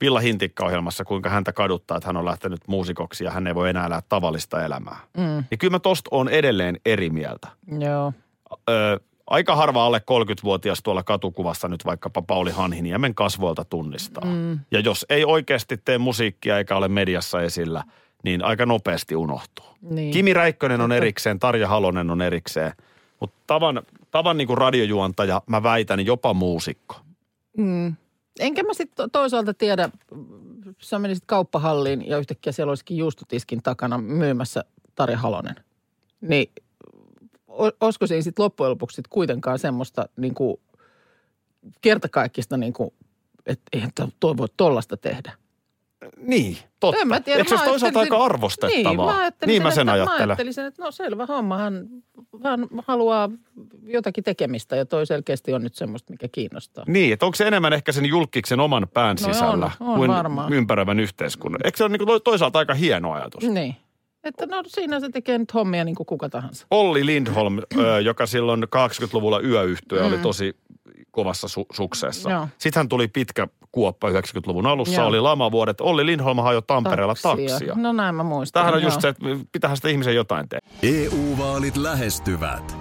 Villa 0.01 0.19
Hintikka-ohjelmassa, 0.19 1.05
kuinka 1.05 1.29
häntä 1.29 1.53
kaduttaa, 1.53 1.97
että 1.97 2.07
hän 2.07 2.17
on 2.17 2.25
lähtenyt 2.25 2.59
muusikoksi 2.67 3.23
ja 3.23 3.31
hän 3.31 3.47
ei 3.47 3.55
voi 3.55 3.69
enää 3.69 3.85
elää 3.85 4.01
tavallista 4.09 4.65
elämää. 4.65 4.97
Mm. 5.17 5.43
Ja 5.51 5.57
kyllä 5.57 5.71
mä 5.71 5.79
tosta 5.79 6.07
on 6.11 6.29
edelleen 6.29 6.79
eri 6.85 7.09
mieltä. 7.09 7.47
Joo. 7.79 8.13
Ö, 8.69 8.99
aika 9.31 9.55
harva 9.55 9.85
alle 9.85 10.01
30-vuotias 10.11 10.83
tuolla 10.83 11.03
katukuvassa 11.03 11.67
nyt 11.67 11.85
vaikkapa 11.85 12.21
Pauli 12.21 12.51
Hanhiniemen 12.51 13.15
kasvoilta 13.15 13.65
tunnistaa. 13.65 14.25
Mm. 14.25 14.59
Ja 14.71 14.79
jos 14.79 15.05
ei 15.09 15.25
oikeasti 15.25 15.77
tee 15.77 15.97
musiikkia 15.97 16.57
eikä 16.57 16.75
ole 16.75 16.87
mediassa 16.87 17.41
esillä, 17.41 17.83
niin 18.23 18.43
aika 18.43 18.65
nopeasti 18.65 19.15
unohtuu. 19.15 19.65
Niin. 19.81 20.11
Kimi 20.11 20.33
Räikkönen 20.33 20.81
on 20.81 20.91
erikseen, 20.91 21.39
Tarja 21.39 21.67
Halonen 21.67 22.09
on 22.09 22.21
erikseen. 22.21 22.71
Mutta 23.19 23.35
tavan, 23.47 23.81
tavan 24.11 24.37
niin 24.37 24.47
kuin 24.47 24.57
radiojuontaja, 24.57 25.41
mä 25.47 25.63
väitän 25.63 26.05
jopa 26.05 26.33
muusikko. 26.33 26.95
Enkä 28.39 28.63
mä 28.63 28.73
sitten 28.73 29.11
toisaalta 29.11 29.53
tiedä, 29.53 29.89
sä 30.79 30.99
menisit 30.99 31.23
kauppahalliin 31.25 32.07
ja 32.07 32.17
yhtäkkiä 32.17 32.53
siellä 32.53 32.71
olisikin 32.71 32.97
juustotiskin 32.97 33.61
takana 33.63 33.97
myymässä 33.97 34.63
Tarja 34.95 35.17
Halonen. 35.17 35.55
Niin 36.21 36.51
olisiko 37.81 38.07
siinä 38.07 38.21
sitten 38.21 38.43
loppujen 38.43 38.69
lopuksi 38.71 38.95
sit 38.95 39.07
kuitenkaan 39.07 39.59
semmoista 39.59 40.09
niin 40.17 40.33
kuin 40.33 40.57
kertakaikkista 41.81 42.57
niin 42.57 42.73
kuin, 42.73 42.93
että 43.45 43.63
eihän 43.73 43.91
to- 43.95 44.09
toi 44.19 44.37
voi 44.37 44.47
tollasta 44.57 44.97
tehdä. 44.97 45.31
Niin, 46.17 46.57
totta. 46.79 47.01
En 47.01 47.07
mä 47.07 47.19
tiedä. 47.19 47.37
Eikö 47.39 47.49
se 47.49 47.55
mä 47.55 47.61
olisi 47.61 47.71
toisaalta 47.71 47.99
aika 47.99 48.17
arvostettavaa? 48.25 48.91
Niin, 48.91 48.95
mä, 49.15 49.17
ajattelin 49.21 49.51
niin 49.53 49.63
mä 49.63 49.71
sen 49.71 49.81
että, 49.81 49.85
Mä 49.85 49.91
ajattelen. 49.93 50.29
ajattelisin, 50.29 50.65
että 50.65 50.83
no 50.83 50.91
selvä 50.91 51.25
homma, 51.25 51.57
hän, 51.57 51.87
hän 52.43 52.67
haluaa 52.87 53.29
jotakin 53.83 54.23
tekemistä 54.23 54.75
ja 54.75 54.85
toi 54.85 55.05
selkeästi 55.05 55.53
on 55.53 55.63
nyt 55.63 55.75
semmoista, 55.75 56.13
mikä 56.13 56.27
kiinnostaa. 56.31 56.83
Niin, 56.87 57.13
että 57.13 57.25
onko 57.25 57.35
se 57.35 57.47
enemmän 57.47 57.73
ehkä 57.73 57.91
sen 57.91 58.05
julkiksen 58.05 58.59
oman 58.59 58.87
pään 58.93 59.17
No 59.21 59.27
on, 59.27 59.33
sisällä 59.33 59.71
on 59.79 59.95
kuin 59.95 60.11
varmaan. 60.11 60.53
ympäröivän 60.53 60.99
yhteiskunnan? 60.99 61.61
Eikö 61.63 61.77
se 61.77 61.83
ole 61.83 61.97
niin 61.97 62.21
toisaalta 62.23 62.59
aika 62.59 62.73
hieno 62.73 63.11
ajatus? 63.13 63.43
Niin. 63.43 63.75
Että 64.23 64.45
no 64.45 64.63
siinä 64.67 64.99
se 64.99 65.09
tekee 65.09 65.37
nyt 65.37 65.53
hommia 65.53 65.83
niin 65.83 65.95
kuin 65.95 66.07
kuka 66.07 66.29
tahansa. 66.29 66.67
Olli 66.71 67.05
Lindholm, 67.05 67.59
joka 68.03 68.25
silloin 68.25 68.63
80-luvulla 68.63 69.41
yöyhtyö, 69.41 70.01
mm. 70.01 70.07
oli 70.07 70.17
tosi 70.17 70.55
kovassa 71.11 71.47
su- 71.47 71.65
suksessa. 71.71 72.31
Joo. 72.31 72.47
Sitten 72.57 72.79
hän 72.79 72.89
tuli 72.89 73.07
pitkä 73.07 73.47
kuoppa 73.71 74.09
90-luvun 74.09 74.65
alussa, 74.65 75.01
Joo. 75.01 75.07
oli 75.07 75.19
lamavuodet. 75.19 75.81
Olli 75.81 76.05
Lindholm 76.05 76.39
ajoi 76.39 76.61
Tampereella 76.67 77.15
taksia. 77.23 77.49
taksia. 77.49 77.75
No 77.75 77.91
näin 77.91 78.15
mä 78.15 78.23
muistan. 78.23 78.59
Tämähän 78.59 78.73
on 78.73 78.81
joo. 78.81 78.87
just 78.87 79.01
se, 79.01 79.07
että 79.07 79.25
pitäähän 79.51 79.77
sitä 79.77 79.89
ihmisen 79.89 80.15
jotain 80.15 80.49
tehdä. 80.49 80.67
EU-vaalit 80.83 81.77
lähestyvät. 81.77 82.80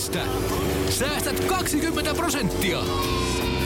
Netistä. 0.00 0.20
Säästät 0.90 1.44
20 1.44 2.14
prosenttia. 2.14 2.78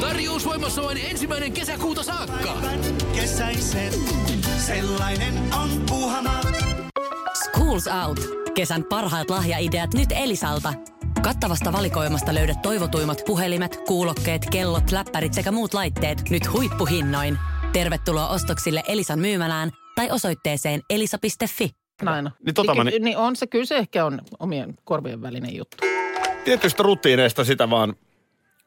Tarjous 0.00 0.46
voimassa 0.46 0.82
vain 0.82 0.98
ensimmäinen 0.98 1.52
kesäkuuta 1.52 2.02
saakka. 2.02 2.56
Kesäisen, 3.14 3.92
sellainen 4.66 5.34
on 5.62 5.68
Puuhamaa. 5.88 6.40
Schools 7.44 7.86
Out. 8.06 8.20
Kesän 8.54 8.84
parhaat 8.84 9.30
lahjaideat 9.30 9.94
nyt 9.94 10.08
Elisalta. 10.12 10.74
Kattavasta 11.22 11.72
valikoimasta 11.72 12.34
löydät 12.34 12.62
toivotuimmat 12.62 13.22
puhelimet, 13.26 13.76
kuulokkeet, 13.86 14.46
kellot, 14.50 14.90
läppärit 14.92 15.34
sekä 15.34 15.52
muut 15.52 15.74
laitteet 15.74 16.30
nyt 16.30 16.52
huippuhinnoin. 16.52 17.38
Tervetuloa 17.72 18.28
ostoksille 18.28 18.82
Elisan 18.88 19.18
myymälään 19.18 19.70
tai 19.94 20.10
osoitteeseen 20.10 20.80
elisa.fi. 20.90 21.70
Näin. 22.02 22.30
Niin 22.46 22.54
tota 22.54 22.74
mä 22.74 22.84
Niin, 22.84 22.92
ni- 22.92 23.04
niin 23.04 23.16
on 23.16 23.36
se, 23.36 23.46
kyllä 23.46 23.64
se 23.64 23.76
ehkä 23.76 24.04
on 24.04 24.20
omien 24.38 24.74
korvien 24.84 25.22
välinen 25.22 25.56
juttu. 25.56 25.93
Tietystä 26.44 26.82
rutiineista 26.82 27.44
sitä 27.44 27.70
vaan 27.70 27.94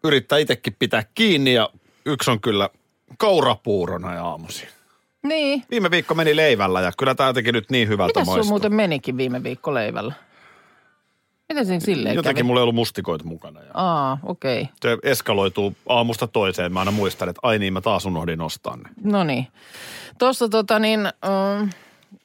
yrittää 0.03 0.37
itsekin 0.37 0.75
pitää 0.79 1.03
kiinni 1.15 1.53
ja 1.53 1.69
yksi 2.05 2.31
on 2.31 2.41
kyllä 2.41 2.69
kaurapuurona 3.17 4.13
ja 4.13 4.25
aamuisin. 4.25 4.67
Niin. 5.23 5.63
Viime 5.71 5.91
viikko 5.91 6.15
meni 6.15 6.35
leivällä 6.35 6.81
ja 6.81 6.91
kyllä 6.97 7.15
tämä 7.15 7.29
jotenkin 7.29 7.53
nyt 7.53 7.71
niin 7.71 7.87
hyvältä 7.87 8.19
Mitäs 8.19 8.27
maistuu. 8.27 8.49
muuten 8.49 8.75
menikin 8.75 9.17
viime 9.17 9.43
viikko 9.43 9.73
leivällä? 9.73 10.13
Miten 11.49 11.65
siinä 11.65 11.79
silleen 11.79 12.15
Jotenkin 12.15 12.35
kävi? 12.43 12.47
mulla 12.47 12.59
ei 12.59 12.61
ollut 12.61 12.75
mustikoita 12.75 13.25
mukana. 13.25 13.63
Ja 13.63 13.71
Aa, 13.73 14.17
okei. 14.23 14.61
Okay. 14.61 14.73
se 14.81 14.97
eskaloituu 15.03 15.75
aamusta 15.89 16.27
toiseen. 16.27 16.73
Mä 16.73 16.79
aina 16.79 16.91
muistan, 16.91 17.29
että 17.29 17.39
ai 17.43 17.59
niin, 17.59 17.73
mä 17.73 17.81
taas 17.81 18.05
unohdin 18.05 18.41
ostaa 18.41 18.77
ne. 18.77 18.83
No 19.03 19.23
niin. 19.23 19.47
Tuossa 20.17 20.49
tota 20.49 20.79
niin, 20.79 21.05
ähm, 21.05 21.69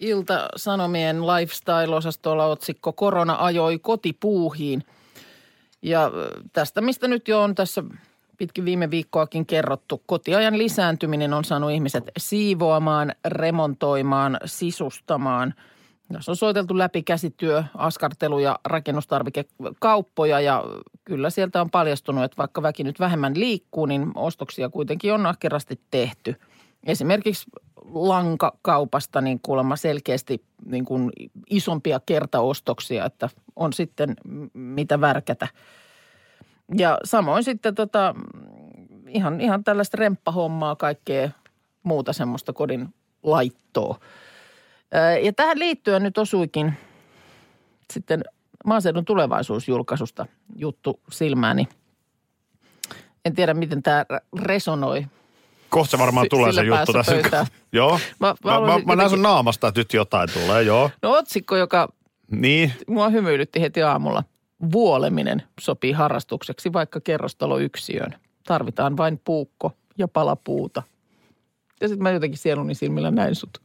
Ilta-Sanomien 0.01 1.21
lifestyle-osastolla 1.21 2.45
otsikko 2.45 2.93
Korona 2.93 3.37
ajoi 3.41 3.79
kotipuuhiin. 3.79 4.85
Ja 5.83 6.11
tästä, 6.53 6.81
mistä 6.81 7.09
nyt 7.09 7.29
jo 7.29 7.43
on 7.43 7.55
tässä 7.55 7.85
pitkin 8.39 8.65
viime 8.65 8.91
viikkoakin 8.91 9.47
kerrottu, 9.47 10.03
kotiajan 10.07 10.59
lisääntyminen 10.59 11.33
on 11.35 11.45
saanut 11.45 11.71
ihmiset 11.71 12.05
siivoamaan, 12.19 13.13
remontoimaan, 13.25 14.39
sisustamaan. 14.45 15.55
Tässä 16.13 16.33
on 16.33 16.37
soiteltu 16.37 16.79
läpi 16.79 17.03
käsityö, 17.03 17.65
askartelu 17.77 18.39
ja 18.39 18.59
rakennustarvikekauppoja 18.65 20.41
ja 20.41 20.65
kyllä 21.05 21.31
sieltä 21.31 21.61
on 21.61 21.71
paljastunut, 21.71 22.25
että 22.25 22.37
vaikka 22.37 22.63
väki 22.63 22.85
nyt 22.85 23.01
vähemmän 23.01 23.33
liikkuu, 23.37 23.87
niin 23.87 24.13
ostoksia 24.15 24.69
kuitenkin 24.69 25.13
on 25.13 25.27
ahkerasti 25.27 25.81
tehty. 25.91 26.37
Esimerkiksi 26.87 27.51
lankakaupasta 27.85 29.21
niin 29.21 29.41
kuulemma 29.43 29.77
selkeästi 29.77 30.45
niin 30.65 30.85
kuin 30.85 31.11
isompia 31.51 32.01
kertaostoksia, 32.07 33.05
että 33.05 33.29
on 33.57 33.73
sitten 33.73 34.17
mitä 34.55 35.01
värkätä. 35.01 35.49
Ja 36.77 36.99
samoin 37.05 37.45
sitten 37.45 37.75
tota, 37.75 38.15
ihan, 39.09 39.41
ihan 39.41 39.65
tällaista 39.65 39.97
remppahommaa, 39.97 40.77
kaikkea 40.77 41.31
muuta 41.83 42.13
semmoista 42.13 42.53
kodin 42.53 42.95
laittoa. 43.23 43.99
Ja 45.23 45.33
tähän 45.33 45.59
liittyen 45.59 46.03
nyt 46.03 46.19
osuikin 46.19 46.73
sitten 47.93 48.25
maaseudun 48.65 49.05
tulevaisuusjulkaisusta 49.05 50.27
juttu 50.57 51.01
silmääni. 51.11 51.69
En 53.25 53.35
tiedä, 53.35 53.55
miten 53.55 53.83
tämä 53.83 54.05
resonoi. 54.43 55.07
Kohta 55.73 55.99
varmaan 55.99 56.27
tulee 56.31 56.53
se 56.53 56.63
juttu 56.63 56.93
tässä. 56.93 57.13
pöytään. 57.13 57.47
joo. 57.73 57.99
Mä- 58.21 58.35
Mä, 58.45 58.61
mä 58.61 58.79
mä, 58.87 58.97
näen 58.97 59.11
sun 59.11 59.23
naamasta, 59.23 59.69
että 59.69 59.81
nyt 59.81 59.93
jotain 59.95 60.29
tulee, 60.33 60.63
joo. 60.63 60.91
No 61.03 61.13
otsikko, 61.13 61.57
joka 61.57 61.89
Niin. 62.31 62.73
mua 62.89 63.09
hymyilytti 63.09 63.61
heti 63.61 63.83
aamulla. 63.83 64.25
Vuoleminen 64.73 65.43
sopii 65.61 65.93
harrastukseksi 65.93 66.73
vaikka 66.73 67.01
kerrostaloyksiöön. 67.01 68.15
Tarvitaan 68.47 68.97
vain 68.97 69.21
puukko 69.25 69.73
ja 69.99 70.09
pala 70.09 70.37
puuta. 70.37 70.83
Ja 71.81 71.89
sitten 71.89 72.03
mä 72.03 72.11
jotenkin 72.11 72.39
sieluni 72.39 72.75
silmillä 72.75 73.11
näin 73.11 73.35
sut 73.35 73.59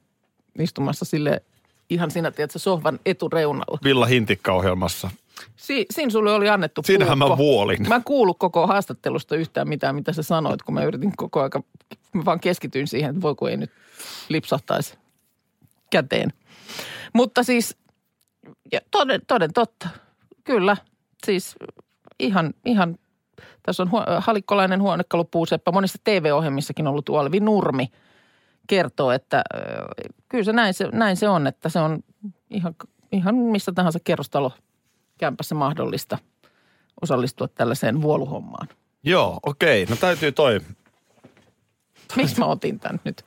istumassa 0.60 1.06
sille 1.06 1.42
ihan 1.90 2.12
siinä, 2.12 2.32
tiedätkö, 2.32 2.60
sohvan 2.60 3.00
etureunalla. 3.06 3.80
Villa 3.84 4.06
Hintikka-ohjelmassa. 4.06 5.10
Si- 5.56 5.86
siinä 5.94 6.10
sulle 6.12 6.34
oli 6.34 6.50
annettu 6.50 6.82
Siinähän 6.86 7.18
mä 7.18 7.26
puukko. 7.26 7.38
vuolin. 7.38 7.88
Mä 7.88 7.96
en 7.96 8.04
kuullut 8.04 8.38
koko 8.40 8.68
haastattelusta 8.68 9.36
yhtään 9.36 9.70
mitään, 9.70 9.96
mitä 9.96 10.14
sä 10.14 10.24
sanoit, 10.24 10.64
kun 10.64 10.74
mä 10.74 10.84
yritin 10.84 11.12
koko 11.18 11.42
aika, 11.42 11.64
mä 12.14 12.26
vaan 12.26 12.40
keskityin 12.40 12.88
siihen, 12.88 13.10
että 13.10 13.22
voi 13.22 13.36
kun 13.36 13.50
ei 13.50 13.58
nyt 13.58 13.72
lipsahtaisi 14.30 14.98
käteen. 15.90 16.34
Mutta 17.14 17.44
siis, 17.44 17.78
ja 18.72 18.80
toden, 18.92 19.22
toden 19.28 19.54
totta, 19.54 19.90
kyllä, 20.44 20.78
siis 21.26 21.56
ihan, 22.20 22.54
ihan 22.66 22.98
tässä 23.64 23.84
on 23.84 23.92
huo, 23.92 24.04
halikkolainen 24.20 24.82
huonekalupuuseppä, 24.82 25.72
monissa 25.72 25.98
TV-ohjelmissakin 26.04 26.88
ollut 26.88 27.10
Alvi 27.10 27.40
Nurmi 27.40 27.88
kertoo, 28.68 29.12
että 29.12 29.44
kyllä 30.30 30.44
se 30.44 30.54
näin, 30.54 30.74
se 30.74 30.88
näin 30.94 31.18
se 31.18 31.30
on, 31.30 31.48
että 31.48 31.70
se 31.70 31.80
on 31.80 32.00
ihan, 32.50 32.76
ihan 33.12 33.36
missä 33.36 33.72
tahansa 33.72 34.00
kerrostalo 34.04 34.52
kämpässä 35.18 35.56
mahdollista 35.56 36.18
osallistua 37.02 37.48
tällaiseen 37.48 38.02
vuoluhommaan. 38.02 38.68
Joo, 39.04 39.40
okei. 39.44 39.86
No 39.86 39.96
täytyy 39.96 40.32
toi. 40.32 40.62
Miksi 42.16 42.40
mä 42.40 42.46
otin 42.46 42.80
tämän 42.80 43.00
nyt? 43.04 43.26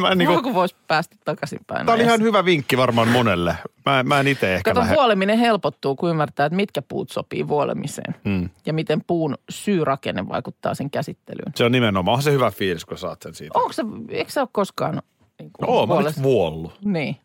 Mä 0.00 0.08
en 0.10 0.18
niinku, 0.18 0.32
Niinku, 0.34 0.54
voisi 0.54 0.76
päästä 0.88 1.16
takaisinpäin. 1.24 1.86
tää 1.86 1.94
oli 1.94 2.02
ajassa? 2.02 2.14
ihan 2.14 2.26
hyvä 2.26 2.44
vinkki 2.44 2.76
varmaan 2.76 3.08
monelle. 3.08 3.56
Mä, 3.86 4.02
mä 4.02 4.20
en 4.20 4.28
itse 4.28 4.54
ehkä 4.54 4.70
Kato, 4.70 4.80
lähde. 4.80 4.94
vuoleminen 4.94 5.38
helpottuu, 5.38 5.96
kun 5.96 6.10
ymmärtää, 6.10 6.46
että 6.46 6.56
mitkä 6.56 6.82
puut 6.82 7.10
sopii 7.10 7.48
vuolemiseen. 7.48 8.14
Hmm. 8.24 8.48
Ja 8.66 8.72
miten 8.72 9.04
puun 9.06 9.38
syyrakenne 9.50 10.28
vaikuttaa 10.28 10.74
sen 10.74 10.90
käsittelyyn. 10.90 11.52
Se 11.56 11.64
on 11.64 11.72
nimenomaan 11.72 12.22
se 12.22 12.32
hyvä 12.32 12.50
fiilis, 12.50 12.84
kun 12.84 12.98
saat 12.98 13.22
sen 13.22 13.34
siitä. 13.34 13.58
Onko 13.58 13.72
se, 13.72 13.82
eikö 14.08 14.30
sä 14.30 14.40
ole 14.40 14.48
koskaan 14.52 15.02
niin 15.38 15.50
kuin 15.52 15.70
Oo, 15.70 15.86
mä 15.86 15.94
vuoles- 15.94 16.16
oon 16.16 16.22
vuollut. 16.22 16.78
Niin. 16.84 17.14
Se 17.14 17.20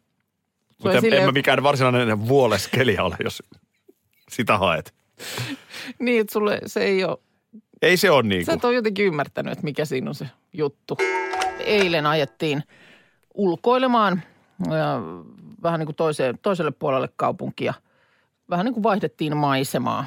Mutta 0.83 0.91
en, 0.97 1.01
silleen- 1.01 1.21
en 1.21 1.27
mä 1.27 1.31
mikään 1.31 1.63
varsinainen 1.63 2.27
vuoleskelija 2.27 3.03
ole, 3.03 3.15
jos 3.23 3.43
sitä 4.35 4.57
haet. 4.57 4.93
Niin, 5.99 6.21
että 6.21 6.33
sulle 6.33 6.59
se 6.65 6.79
ei 6.79 7.03
ole, 7.03 7.17
Ei 7.81 7.97
se 7.97 8.11
ole 8.11 8.23
niin 8.23 8.45
sä 8.45 8.53
et 8.53 8.65
ole 8.65 8.73
jotenkin 8.73 9.05
ymmärtänyt, 9.05 9.51
että 9.51 9.63
mikä 9.63 9.85
siinä 9.85 10.09
on 10.09 10.15
se 10.15 10.29
juttu. 10.53 10.97
Eilen 11.59 12.05
ajettiin 12.05 12.63
ulkoilemaan 13.33 14.21
ja 14.69 15.01
vähän 15.63 15.79
niin 15.79 15.87
kuin 15.87 15.95
toiseen, 15.95 16.39
toiselle 16.41 16.71
puolelle 16.71 17.09
kaupunkia. 17.15 17.73
Vähän 18.49 18.65
niin 18.65 18.73
kuin 18.73 18.83
vaihdettiin 18.83 19.37
maisemaa. 19.37 20.05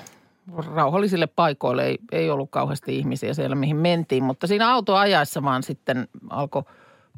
Rauhallisille 0.74 1.26
paikoille 1.26 1.86
ei, 1.86 1.98
ei 2.12 2.30
ollut 2.30 2.50
kauheasti 2.50 2.98
ihmisiä 2.98 3.34
siellä, 3.34 3.56
mihin 3.56 3.76
mentiin, 3.76 4.24
mutta 4.24 4.46
siinä 4.46 4.72
auto 4.72 4.96
ajaessa 4.96 5.42
vaan 5.42 5.62
sitten 5.62 6.08
alkoi 6.30 6.62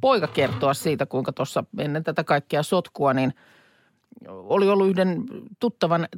poika 0.00 0.26
kertoa 0.26 0.74
siitä, 0.74 1.06
kuinka 1.06 1.32
tuossa 1.32 1.64
ennen 1.78 2.04
tätä 2.04 2.24
kaikkea 2.24 2.62
sotkua, 2.62 3.14
niin 3.14 3.34
oli 4.28 4.68
ollut 4.68 4.88
yhden 4.88 5.24
tuttavan 5.60 6.08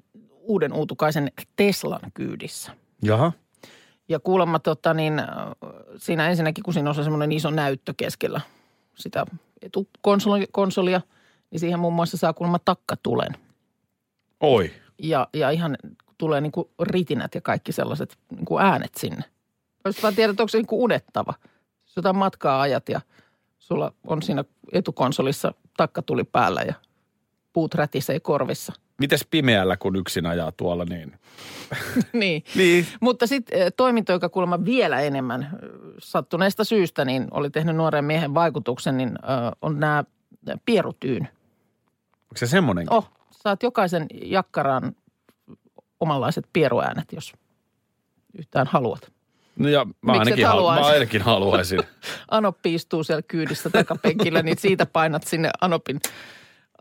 uuden 0.43 0.73
uutukaisen 0.73 1.33
Teslan 1.57 2.01
kyydissä. 2.15 2.73
Jaha. 3.03 3.33
Ja 4.09 4.21
kuulemma 4.21 4.59
tota 4.59 4.95
niin, 4.95 5.19
äh, 5.19 5.27
siinä 5.97 6.29
ensinnäkin, 6.29 6.65
kun 6.65 6.75
siinä 6.75 6.91
on 6.91 6.95
se 6.95 7.03
semmoinen 7.03 7.33
iso 7.33 7.51
näyttö 7.51 7.95
keskellä 7.97 8.41
sitä 8.95 9.27
etukonsolia, 9.63 11.01
niin 11.51 11.61
siihen 11.61 11.79
muun 11.79 11.95
muassa 11.95 12.17
saa 12.17 12.33
kuulemma 12.33 12.59
takkatulen. 12.59 13.33
Oi. 14.41 14.71
Ja, 14.99 15.29
ja 15.35 15.51
ihan 15.51 15.77
tulee 16.19 16.41
niin 16.41 16.53
kuin 16.53 16.69
ritinät 16.81 17.35
ja 17.35 17.41
kaikki 17.41 17.73
sellaiset 17.73 18.19
niin 18.31 18.45
kuin 18.45 18.65
äänet 18.65 18.95
sinne. 18.95 19.25
Jos 19.85 20.03
vaan 20.03 20.15
tiedät, 20.15 20.41
onko 20.41 20.49
se 20.49 20.59
niin 20.59 20.67
kuin 20.67 20.83
unettava. 20.83 21.35
Jos 21.83 21.97
jotain 21.97 22.17
matkaa 22.17 22.61
ajat 22.61 22.89
ja 22.89 23.01
sulla 23.59 23.93
on 24.07 24.23
siinä 24.23 24.45
etukonsolissa 24.73 25.55
takkatuli 25.77 26.25
päällä 26.25 26.63
ja 26.63 26.75
puut 27.53 27.75
rätisee 27.75 28.21
korvissa. 28.21 28.73
Mites 28.99 29.27
pimeällä, 29.31 29.77
kun 29.77 29.97
yksin 29.97 30.27
ajaa 30.27 30.53
tuolla 30.53 30.85
niin? 30.85 31.13
niin. 32.13 32.45
Niin. 32.55 32.87
Mutta 33.01 33.27
sitten 33.27 33.73
toiminto, 33.77 34.13
joka 34.13 34.29
kuulemma 34.29 34.65
vielä 34.65 35.01
enemmän 35.01 35.51
ö, 35.63 35.69
sattuneesta 35.99 36.65
syystä, 36.65 37.05
niin 37.05 37.29
oli 37.31 37.51
tehnyt 37.51 37.77
nuoren 37.77 38.05
miehen 38.05 38.35
vaikutuksen, 38.35 38.97
niin 38.97 39.09
ö, 39.09 39.57
on 39.63 39.81
nämä 39.81 40.05
pierutyyn. 40.65 41.23
Onko 42.23 42.37
se 42.37 42.47
semmoinen? 42.47 42.87
Oh, 42.91 43.11
saat 43.31 43.63
jokaisen 43.63 44.07
jakkaraan 44.25 44.93
omanlaiset 46.01 46.45
pieruäänet, 46.53 47.13
jos 47.13 47.33
yhtään 48.39 48.67
haluat. 48.67 49.13
No 49.57 49.69
ja 49.69 49.87
mä 50.03 50.13
ainakin, 50.13 50.47
halu- 50.47 50.71
mä 50.81 50.87
ainakin 50.87 51.23
haluaisin. 51.23 51.81
Anoppi 52.31 52.75
istuu 52.75 53.05
siellä 53.05 53.23
kyydissä 53.23 53.71
takapenkillä, 53.71 54.43
niin 54.43 54.59
siitä 54.59 54.87
painat 54.87 55.23
sinne 55.23 55.51
Anopin, 55.61 56.01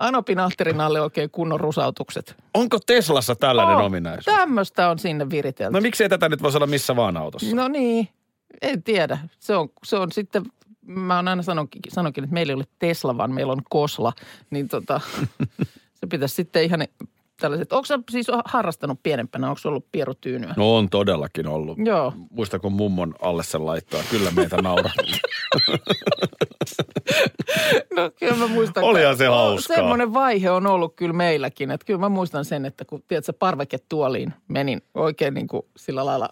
Anopin 0.02 0.40
ahterin 0.40 0.82
alle 0.82 1.02
oikein 1.02 1.30
kunnon 1.30 1.60
rusautukset. 1.60 2.36
Onko 2.54 2.80
Teslassa 2.86 3.36
tällainen 3.36 3.76
Oh, 3.76 3.86
ominaisuus? 3.86 4.38
Tämmöistä 4.38 4.90
on 4.90 5.00
sinne 5.00 5.30
viritelty. 5.30 5.74
No 5.74 5.82
miksei 5.82 6.10
tätä 6.10 6.30
nyt 6.30 6.42
voisi 6.44 6.58
olla 6.58 6.68
missä 6.68 6.96
vaan 6.96 7.18
autossa? 7.18 7.56
No 7.56 7.68
niin, 7.68 8.08
en 8.62 8.84
tiedä. 8.84 9.18
Se 9.40 9.56
on, 9.56 9.70
se 9.84 9.98
on 9.98 10.12
sitten, 10.12 10.44
mä 10.86 11.16
oon 11.16 11.28
aina 11.28 11.42
sanonkin, 11.42 11.82
sanonkin, 11.90 12.24
että 12.24 12.34
meillä 12.34 12.52
ei 12.52 12.56
ole 12.56 12.66
Tesla, 12.80 13.18
vaan 13.18 13.32
meillä 13.34 13.54
on 13.54 13.62
Kosla. 13.70 14.14
Niin 14.50 14.68
tota, 14.68 15.02
se 16.00 16.08
pitäisi 16.10 16.36
sitten 16.36 16.64
ihan 16.64 16.88
tällaiset. 17.42 17.74
Onko 17.74 17.88
siis 18.12 18.28
harrastanut 18.46 19.00
pienempänä, 19.04 19.50
onko 19.50 19.60
ollut 19.66 19.86
pierutyynyä? 19.92 20.54
No 20.58 20.76
on 20.78 20.90
todellakin 20.90 21.48
ollut. 21.48 21.78
Joo. 21.86 22.14
Muista 22.30 22.60
kun 22.60 22.74
mummon 22.74 23.16
alle 23.22 23.44
sen 23.44 23.66
laittaa. 23.66 24.02
Kyllä 24.12 24.32
meitä 24.32 24.62
nauraa. 24.62 24.94
No 27.96 28.12
kyllä 28.20 28.36
mä 28.36 28.48
muistan. 28.48 28.84
Olihan 28.84 29.18
se 29.18 29.28
hauskaa. 29.28 29.76
Semmoinen 29.76 30.14
vaihe 30.14 30.52
on 30.52 30.68
ollut 30.68 30.96
kyllä 30.96 31.14
meilläkin. 31.14 31.72
Että 31.72 31.86
kyllä 31.86 32.00
mä 32.00 32.10
muistan 32.10 32.46
sen, 32.46 32.66
että 32.66 32.86
kun 32.86 33.04
tiedätkö, 33.08 33.34
parveketuoliin 33.34 34.34
menin 34.48 34.82
oikein 34.94 35.34
niin 35.34 35.48
kuin 35.48 35.62
sillä 35.78 36.06
lailla, 36.06 36.30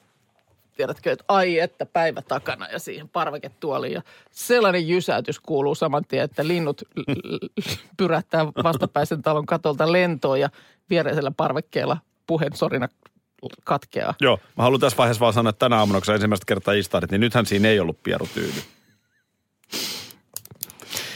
tiedätkö, 0.79 1.11
että 1.11 1.25
ai 1.27 1.59
että 1.59 1.85
päivä 1.85 2.21
takana 2.21 2.67
ja 2.67 2.79
siihen 2.79 3.09
parveketuoliin. 3.09 3.93
Ja 3.93 4.01
sellainen 4.31 4.87
jysäytys 4.87 5.39
kuuluu 5.39 5.75
saman 5.75 6.05
tien, 6.07 6.23
että 6.23 6.47
linnut 6.47 6.81
pyrähtää 7.97 8.45
vastapäisen 8.45 9.21
talon 9.21 9.45
katolta 9.45 9.91
lentoon 9.91 10.39
ja 10.39 10.49
viereisellä 10.89 11.31
parvekkeella 11.37 11.97
puheensorina 12.27 12.87
katkeaa. 13.63 14.13
Joo, 14.21 14.39
mä 14.57 14.63
haluan 14.63 14.79
tässä 14.79 14.97
vaiheessa 14.97 15.19
vaan 15.19 15.33
sanoa, 15.33 15.49
että 15.49 15.59
tänä 15.59 15.77
aamuna, 15.77 15.99
kun 15.99 16.05
sä 16.05 16.13
ensimmäistä 16.13 16.45
kertaa 16.47 16.73
istahdit, 16.73 17.11
niin 17.11 17.21
nythän 17.21 17.45
siinä 17.45 17.67
ei 17.67 17.79
ollut 17.79 18.03
pierutyyny. 18.03 18.61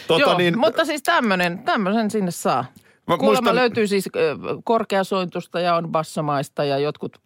Tota 0.08 0.22
Joo, 0.22 0.38
niin, 0.38 0.60
mutta 0.60 0.86
siis 0.86 1.04
tämmöinen, 1.04 1.60
tämmöisen 1.60 2.12
sinne 2.12 2.32
saa. 2.32 2.66
Mä 3.08 3.18
Kuulemma 3.18 3.42
muistan- 3.42 3.56
löytyy 3.56 3.88
siis 3.88 4.10
korkeasointusta 4.64 5.60
ja 5.60 5.76
on 5.76 5.92
bassomaista 5.92 6.64
ja 6.64 6.78
jotkut 6.78 7.23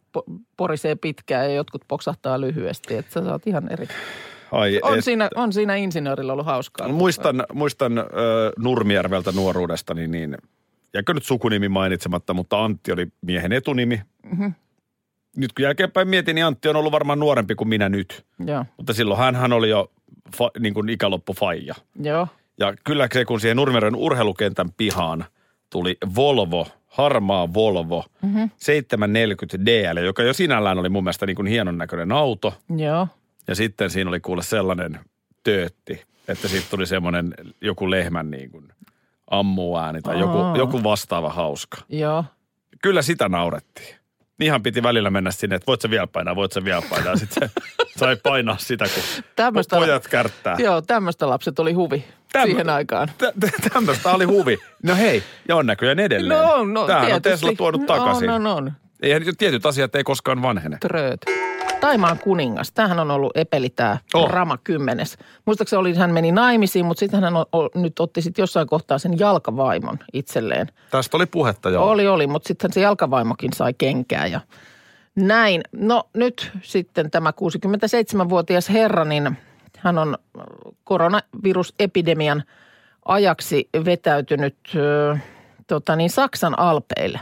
porisee 0.58 0.96
pitkään 0.96 1.46
ja 1.50 1.56
jotkut 1.56 1.82
poksahtaa 1.88 2.42
lyhyesti. 2.42 2.96
Että 2.96 3.14
sä 3.14 3.24
saat 3.24 3.48
ihan 3.48 3.72
eri. 3.72 3.88
ai, 4.52 4.80
On 4.84 4.98
et- 4.98 5.04
siinä, 5.04 5.30
on 5.36 5.54
siinä 5.54 5.76
insinöörillä 5.76 6.34
ollut 6.34 6.46
hauskaa. 6.46 6.88
Muistan, 6.88 7.44
muistan 7.54 7.98
äh, 7.98 8.06
Nurmijärveltä 8.58 9.32
nuoruudestani, 9.32 10.08
niin 10.08 10.38
jääkö 10.94 11.14
nyt 11.14 11.24
sukunimi 11.24 11.70
mainitsematta, 11.70 12.34
mutta 12.34 12.64
Antti 12.66 12.92
oli 12.92 13.08
miehen 13.22 13.52
etunimi. 13.54 14.02
Mm-hmm. 14.24 14.54
Nyt 15.38 15.54
kun 15.54 15.64
jälkeenpäin 15.64 16.08
mietin, 16.08 16.36
niin 16.36 16.46
Antti 16.46 16.70
on 16.70 16.76
ollut 16.76 16.92
varmaan 16.92 17.20
nuorempi 17.20 17.56
kuin 17.56 17.68
minä 17.68 17.90
nyt. 17.90 18.26
Joo, 18.46 18.66
Mutta 18.78 18.94
silloin 18.94 19.20
hän, 19.20 19.36
hän 19.36 19.54
oli 19.54 19.70
jo 19.70 19.92
fa, 20.38 20.52
niin 20.60 20.74
kuin 20.74 20.90
ikäloppu 20.90 21.34
faija. 21.34 21.76
joo. 22.04 22.28
Ja 22.60 22.74
kyllä 22.84 23.08
se, 23.14 23.26
kun 23.26 23.40
siihen 23.42 23.58
Nurmijärven 23.58 23.96
urheilukentän 23.96 24.70
pihaan 24.78 25.26
tuli 25.70 25.98
Volvo, 26.16 26.68
harmaa 26.88 27.54
Volvo, 27.54 28.06
mm-hmm. 28.22 28.50
740 28.58 29.66
DL, 29.66 29.98
joka 29.98 30.24
jo 30.24 30.34
sinällään 30.34 30.80
oli 30.80 30.90
mun 30.90 31.04
mielestä 31.04 31.26
niin 31.26 31.36
kuin 31.36 31.48
hienon 31.48 31.78
näköinen 31.78 32.12
auto. 32.12 32.54
Joo, 32.78 33.08
Ja 33.48 33.56
sitten 33.56 33.90
siinä 33.90 34.10
oli 34.10 34.20
kuule 34.20 34.44
sellainen 34.44 35.00
töötti, 35.44 36.04
että 36.28 36.48
siitä 36.48 36.68
tuli 36.70 36.86
semmoinen 36.88 37.34
joku 37.62 37.92
lehmän 37.92 38.32
niin 38.32 38.52
kuin 38.52 38.68
ammuääni 39.32 40.02
tai 40.02 40.20
joku, 40.20 40.38
joku 40.58 40.84
vastaava 40.84 41.30
hauska. 41.30 41.78
joo. 41.90 42.24
Kyllä 42.82 43.02
sitä 43.02 43.30
naurettiin. 43.30 43.97
Ihan 44.40 44.64
piti 44.64 44.84
välillä 44.84 45.10
mennä 45.10 45.32
sinne, 45.32 45.56
että 45.56 45.68
voit 45.68 45.82
sä 45.82 45.90
vielä 45.90 46.08
painaa, 46.08 46.36
voit 46.36 46.52
sä 46.52 46.64
vielä 46.64 46.82
painaa. 46.90 47.16
Sitten 47.26 47.50
sai 47.98 48.16
painaa 48.16 48.58
sitä, 48.60 48.86
kun 48.94 49.04
Tämmöistä- 49.36 49.76
pojat 49.76 50.08
kärttää. 50.08 50.56
Joo, 50.60 50.82
tämmöistä 50.82 51.30
lapset 51.30 51.60
oli 51.60 51.74
huvi 51.74 52.06
Tämmö- 52.34 52.46
siihen 52.48 52.70
aikaan. 52.70 53.12
Tä- 53.18 53.34
Tämmöistä 53.74 54.12
oli 54.12 54.26
huvi. 54.26 54.58
No 54.84 54.96
hei, 54.96 55.24
ja 55.48 55.56
on 55.56 55.66
näköjään 55.66 56.00
edelleen. 56.00 56.42
No, 56.42 56.64
no 56.66 56.88
Tämähän 56.88 57.14
on 57.14 57.22
tietysti. 57.22 57.46
Tesla 57.46 57.58
tuonut 57.58 57.86
takaisin. 57.86 58.30
On, 58.30 58.48
on, 58.48 58.58
on. 58.58 58.72
Eihän 59.02 59.24
tietyt 59.38 59.66
asiat 59.66 59.96
ei 59.96 60.04
koskaan 60.04 60.42
vanhene. 60.42 60.78
Trööt. 60.82 61.26
Taimaan 61.82 62.20
kuningas. 62.20 62.72
Tämähän 62.72 63.00
on 63.00 63.12
ollut 63.12 63.38
epeli 63.38 63.70
tämä 63.70 63.98
Oh. 64.14 64.30
Rama 64.30 64.58
kymmenes. 64.64 65.18
Muistaakseni 65.46 65.80
oli, 65.80 65.96
hän 65.96 66.14
meni 66.14 66.32
naimisiin, 66.32 66.86
mutta 66.86 67.00
sitten 67.00 67.24
hän 67.24 67.36
on, 67.36 67.46
o, 67.56 67.70
nyt 67.76 68.00
otti 68.00 68.22
sit 68.22 68.38
jossain 68.38 68.68
kohtaa 68.68 68.98
sen 68.98 69.20
jalkavaimon 69.20 70.00
itselleen. 70.14 70.68
Tästä 70.92 71.18
oli 71.18 71.26
puhetta 71.26 71.70
jo. 71.70 71.84
Oli, 71.84 72.08
oli, 72.08 72.28
mutta 72.28 72.48
sitten 72.48 72.74
se 72.74 72.82
jalkavaimokin 72.82 73.54
sai 73.54 73.74
kenkää 73.78 74.28
ja 74.28 74.42
näin. 75.16 75.62
No 75.72 76.04
nyt 76.14 76.52
sitten 76.62 77.12
tämä 77.12 77.32
67-vuotias 77.32 78.70
herra, 78.70 79.06
niin 79.06 79.38
hän 79.78 79.98
on 79.98 80.18
koronavirusepidemian 80.84 82.44
ajaksi 83.06 83.70
vetäytynyt 83.86 84.58
ö, 84.76 85.18
tota 85.68 85.96
niin, 85.96 86.10
Saksan 86.10 86.60
alpeille, 86.60 87.20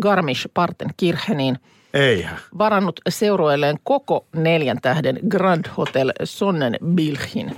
Garmisch-Partenkircheniin, 0.00 1.56
Eihän. 1.94 2.38
varannut 2.58 3.00
seurueelleen 3.08 3.76
koko 3.82 4.26
neljän 4.36 4.78
tähden 4.82 5.18
Grand 5.28 5.64
Hotel 5.76 6.12
Sonnenbilchin 6.24 7.56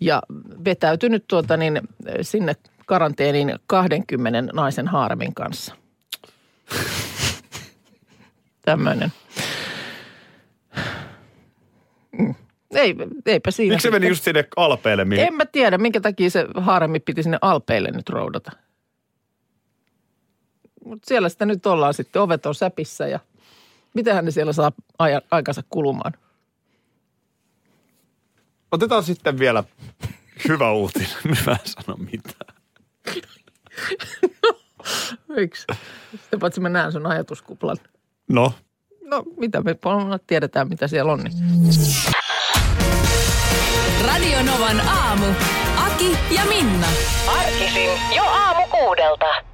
ja 0.00 0.22
vetäytynyt 0.64 1.24
tuota 1.28 1.56
niin, 1.56 1.80
sinne 2.22 2.54
karanteeniin 2.86 3.54
20 3.66 4.42
naisen 4.52 4.88
haaremin 4.88 5.34
kanssa. 5.34 5.74
Tämmöinen. 8.64 9.12
Mm. 12.18 12.34
Ei, 12.74 12.94
eipä 13.26 13.50
siinä. 13.50 13.74
Miksi 13.74 13.88
se 13.88 13.90
meni 13.90 14.08
just 14.08 14.24
sinne 14.24 14.44
alpeille? 14.56 15.04
Mihin? 15.04 15.26
En 15.26 15.34
mä 15.34 15.46
tiedä, 15.46 15.78
minkä 15.78 16.00
takia 16.00 16.30
se 16.30 16.46
haaremi 16.56 17.00
piti 17.00 17.22
sinne 17.22 17.38
alpeille 17.42 17.90
nyt 17.90 18.08
roudata. 18.08 18.52
Mutta 20.84 21.08
siellä 21.08 21.28
sitä 21.28 21.46
nyt 21.46 21.66
ollaan 21.66 21.94
sitten. 21.94 22.22
Ovet 22.22 22.46
on 22.46 22.54
säpissä 22.54 23.08
ja 23.08 23.20
mitähän 23.94 24.24
ne 24.24 24.30
siellä 24.30 24.52
saa 24.52 24.72
aja, 24.98 25.22
aikansa 25.30 25.62
kulumaan. 25.70 26.12
Otetaan 28.72 29.02
sitten 29.02 29.38
vielä 29.38 29.64
hyvä 30.48 30.72
uutinen. 30.72 31.08
Mä 31.46 31.52
en 31.52 31.58
sano 31.64 31.96
mitään. 31.96 32.54
Miksi? 35.36 35.64
Sitten 36.10 36.40
paitsi 36.40 36.60
mä 36.60 36.68
näen 36.68 36.92
sun 36.92 37.06
ajatuskuplan. 37.06 37.76
No, 38.28 38.52
No 39.04 39.22
mitä 39.36 39.60
me 39.60 39.76
tiedetään, 40.26 40.68
mitä 40.68 40.88
siellä 40.88 41.12
on. 41.12 41.20
Niin. 41.24 41.34
Radio 44.06 44.42
Novan 44.42 44.80
aamu. 44.80 45.26
Aki 45.86 46.18
ja 46.30 46.44
Minna. 46.44 46.86
Arkisin 47.28 47.90
jo 48.16 48.22
aamu 48.22 48.66
kuudelta. 48.70 49.53